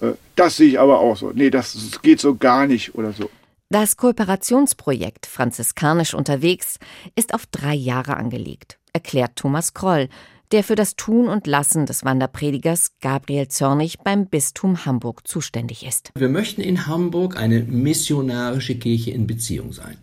äh, 0.00 0.14
das 0.36 0.56
sehe 0.56 0.68
ich 0.68 0.80
aber 0.80 1.00
auch 1.00 1.16
so. 1.16 1.32
Nee, 1.34 1.50
das 1.50 2.00
geht 2.02 2.20
so 2.20 2.36
gar 2.36 2.66
nicht 2.66 2.94
oder 2.94 3.12
so. 3.12 3.28
Das 3.72 3.96
Kooperationsprojekt 3.96 5.24
Franziskanisch 5.24 6.12
unterwegs 6.12 6.78
ist 7.16 7.32
auf 7.32 7.46
drei 7.46 7.72
Jahre 7.72 8.18
angelegt, 8.18 8.78
erklärt 8.92 9.36
Thomas 9.36 9.72
Kroll, 9.72 10.10
der 10.52 10.62
für 10.62 10.74
das 10.74 10.94
Tun 10.94 11.26
und 11.26 11.46
Lassen 11.46 11.86
des 11.86 12.04
Wanderpredigers 12.04 12.90
Gabriel 13.00 13.48
Zörnig 13.48 14.00
beim 14.00 14.26
Bistum 14.26 14.84
Hamburg 14.84 15.26
zuständig 15.26 15.86
ist. 15.86 16.10
Wir 16.14 16.28
möchten 16.28 16.60
in 16.60 16.86
Hamburg 16.86 17.38
eine 17.38 17.60
missionarische 17.60 18.74
Kirche 18.74 19.12
in 19.12 19.26
Beziehung 19.26 19.72
sein. 19.72 19.96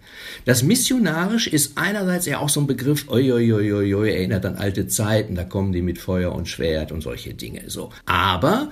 Das 0.45 0.63
missionarisch 0.63 1.45
ist 1.45 1.73
einerseits 1.77 2.25
ja 2.25 2.39
auch 2.39 2.49
so 2.49 2.61
ein 2.61 2.65
Begriff, 2.65 3.07
oi, 3.07 3.29
erinnert 3.29 4.47
an 4.47 4.55
alte 4.55 4.87
Zeiten, 4.87 5.35
da 5.35 5.43
kommen 5.43 5.73
die 5.73 5.83
mit 5.83 5.99
Feuer 5.99 6.33
und 6.33 6.47
Schwert 6.47 6.91
und 6.91 7.01
solche 7.01 7.35
Dinge. 7.35 7.69
So. 7.69 7.91
Aber 8.07 8.71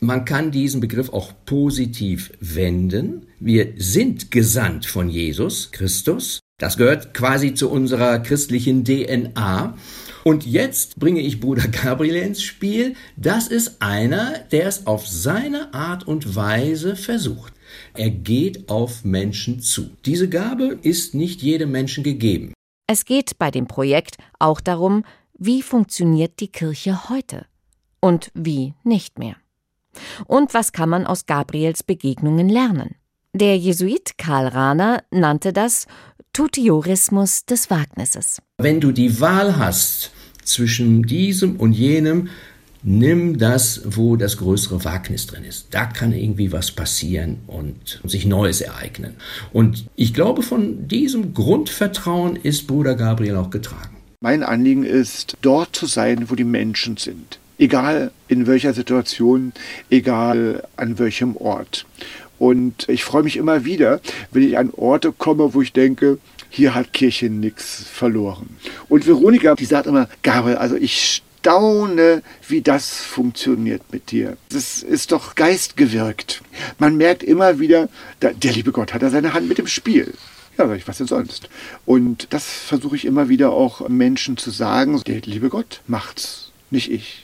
man 0.00 0.26
kann 0.26 0.50
diesen 0.50 0.82
Begriff 0.82 1.08
auch 1.14 1.32
positiv 1.46 2.30
wenden. 2.40 3.26
Wir 3.46 3.74
sind 3.76 4.30
gesandt 4.30 4.86
von 4.86 5.10
Jesus 5.10 5.70
Christus. 5.70 6.40
Das 6.56 6.78
gehört 6.78 7.12
quasi 7.12 7.52
zu 7.52 7.70
unserer 7.70 8.18
christlichen 8.20 8.86
DNA. 8.86 9.76
Und 10.24 10.46
jetzt 10.46 10.98
bringe 10.98 11.20
ich 11.20 11.40
Bruder 11.40 11.68
Gabriel 11.68 12.16
ins 12.16 12.42
Spiel. 12.42 12.94
Das 13.18 13.48
ist 13.48 13.82
einer, 13.82 14.38
der 14.50 14.66
es 14.66 14.86
auf 14.86 15.06
seine 15.06 15.74
Art 15.74 16.08
und 16.08 16.34
Weise 16.34 16.96
versucht. 16.96 17.52
Er 17.92 18.08
geht 18.08 18.70
auf 18.70 19.04
Menschen 19.04 19.60
zu. 19.60 19.90
Diese 20.06 20.30
Gabe 20.30 20.78
ist 20.80 21.14
nicht 21.14 21.42
jedem 21.42 21.70
Menschen 21.70 22.02
gegeben. 22.02 22.54
Es 22.86 23.04
geht 23.04 23.36
bei 23.36 23.50
dem 23.50 23.66
Projekt 23.66 24.16
auch 24.38 24.62
darum, 24.62 25.04
wie 25.38 25.60
funktioniert 25.60 26.40
die 26.40 26.48
Kirche 26.48 27.10
heute 27.10 27.44
und 28.00 28.30
wie 28.32 28.72
nicht 28.84 29.18
mehr. 29.18 29.36
Und 30.24 30.54
was 30.54 30.72
kann 30.72 30.88
man 30.88 31.04
aus 31.04 31.26
Gabriels 31.26 31.82
Begegnungen 31.82 32.48
lernen? 32.48 32.96
Der 33.36 33.58
Jesuit 33.58 34.16
Karl 34.16 34.46
Rahner 34.46 35.02
nannte 35.10 35.52
das 35.52 35.88
Tutiorismus 36.32 37.44
des 37.44 37.68
Wagnisses. 37.68 38.40
Wenn 38.58 38.80
du 38.80 38.92
die 38.92 39.20
Wahl 39.20 39.56
hast 39.56 40.12
zwischen 40.44 41.02
diesem 41.02 41.56
und 41.56 41.72
jenem, 41.72 42.28
nimm 42.84 43.36
das, 43.36 43.82
wo 43.86 44.14
das 44.14 44.36
größere 44.36 44.84
Wagnis 44.84 45.26
drin 45.26 45.42
ist. 45.42 45.66
Da 45.72 45.86
kann 45.86 46.12
irgendwie 46.12 46.52
was 46.52 46.70
passieren 46.70 47.38
und 47.48 48.00
sich 48.04 48.24
Neues 48.24 48.60
ereignen. 48.60 49.16
Und 49.52 49.86
ich 49.96 50.14
glaube, 50.14 50.44
von 50.44 50.86
diesem 50.86 51.34
Grundvertrauen 51.34 52.36
ist 52.36 52.68
Bruder 52.68 52.94
Gabriel 52.94 53.34
auch 53.34 53.50
getragen. 53.50 53.96
Mein 54.20 54.44
Anliegen 54.44 54.84
ist, 54.84 55.36
dort 55.42 55.74
zu 55.74 55.86
sein, 55.86 56.30
wo 56.30 56.36
die 56.36 56.44
Menschen 56.44 56.98
sind. 56.98 57.40
Egal 57.58 58.10
in 58.28 58.46
welcher 58.46 58.74
Situation, 58.74 59.52
egal 59.90 60.64
an 60.76 60.98
welchem 60.98 61.36
Ort. 61.36 61.86
Und 62.38 62.88
ich 62.88 63.04
freue 63.04 63.22
mich 63.22 63.36
immer 63.36 63.64
wieder, 63.64 64.00
wenn 64.30 64.42
ich 64.42 64.58
an 64.58 64.70
Orte 64.70 65.12
komme, 65.12 65.54
wo 65.54 65.62
ich 65.62 65.72
denke, 65.72 66.18
hier 66.50 66.74
hat 66.74 66.92
Kirche 66.92 67.30
nichts 67.30 67.84
verloren. 67.84 68.56
Und 68.88 69.06
Veronika, 69.06 69.54
die 69.54 69.64
sagt 69.64 69.86
immer, 69.86 70.08
Gabriel, 70.22 70.56
also 70.56 70.76
ich 70.76 71.22
staune, 71.44 72.22
wie 72.48 72.62
das 72.62 73.00
funktioniert 73.00 73.82
mit 73.92 74.10
dir. 74.10 74.36
Das 74.48 74.82
ist 74.82 75.12
doch 75.12 75.34
geistgewirkt. 75.34 76.42
Man 76.78 76.96
merkt 76.96 77.22
immer 77.22 77.58
wieder, 77.58 77.88
der 78.20 78.52
liebe 78.52 78.72
Gott 78.72 78.94
hat 78.94 79.02
da 79.02 79.10
seine 79.10 79.34
Hand 79.34 79.48
mit 79.48 79.58
im 79.58 79.66
Spiel. 79.66 80.14
Ja, 80.56 80.68
sag 80.68 80.78
ich, 80.78 80.88
was 80.88 80.98
denn 80.98 81.06
sonst? 81.06 81.48
Und 81.84 82.28
das 82.30 82.46
versuche 82.46 82.96
ich 82.96 83.04
immer 83.04 83.28
wieder 83.28 83.50
auch 83.50 83.88
Menschen 83.88 84.36
zu 84.36 84.50
sagen. 84.50 85.02
Der 85.06 85.20
liebe 85.20 85.48
Gott 85.48 85.80
macht's, 85.86 86.50
nicht 86.70 86.90
ich. 86.90 87.23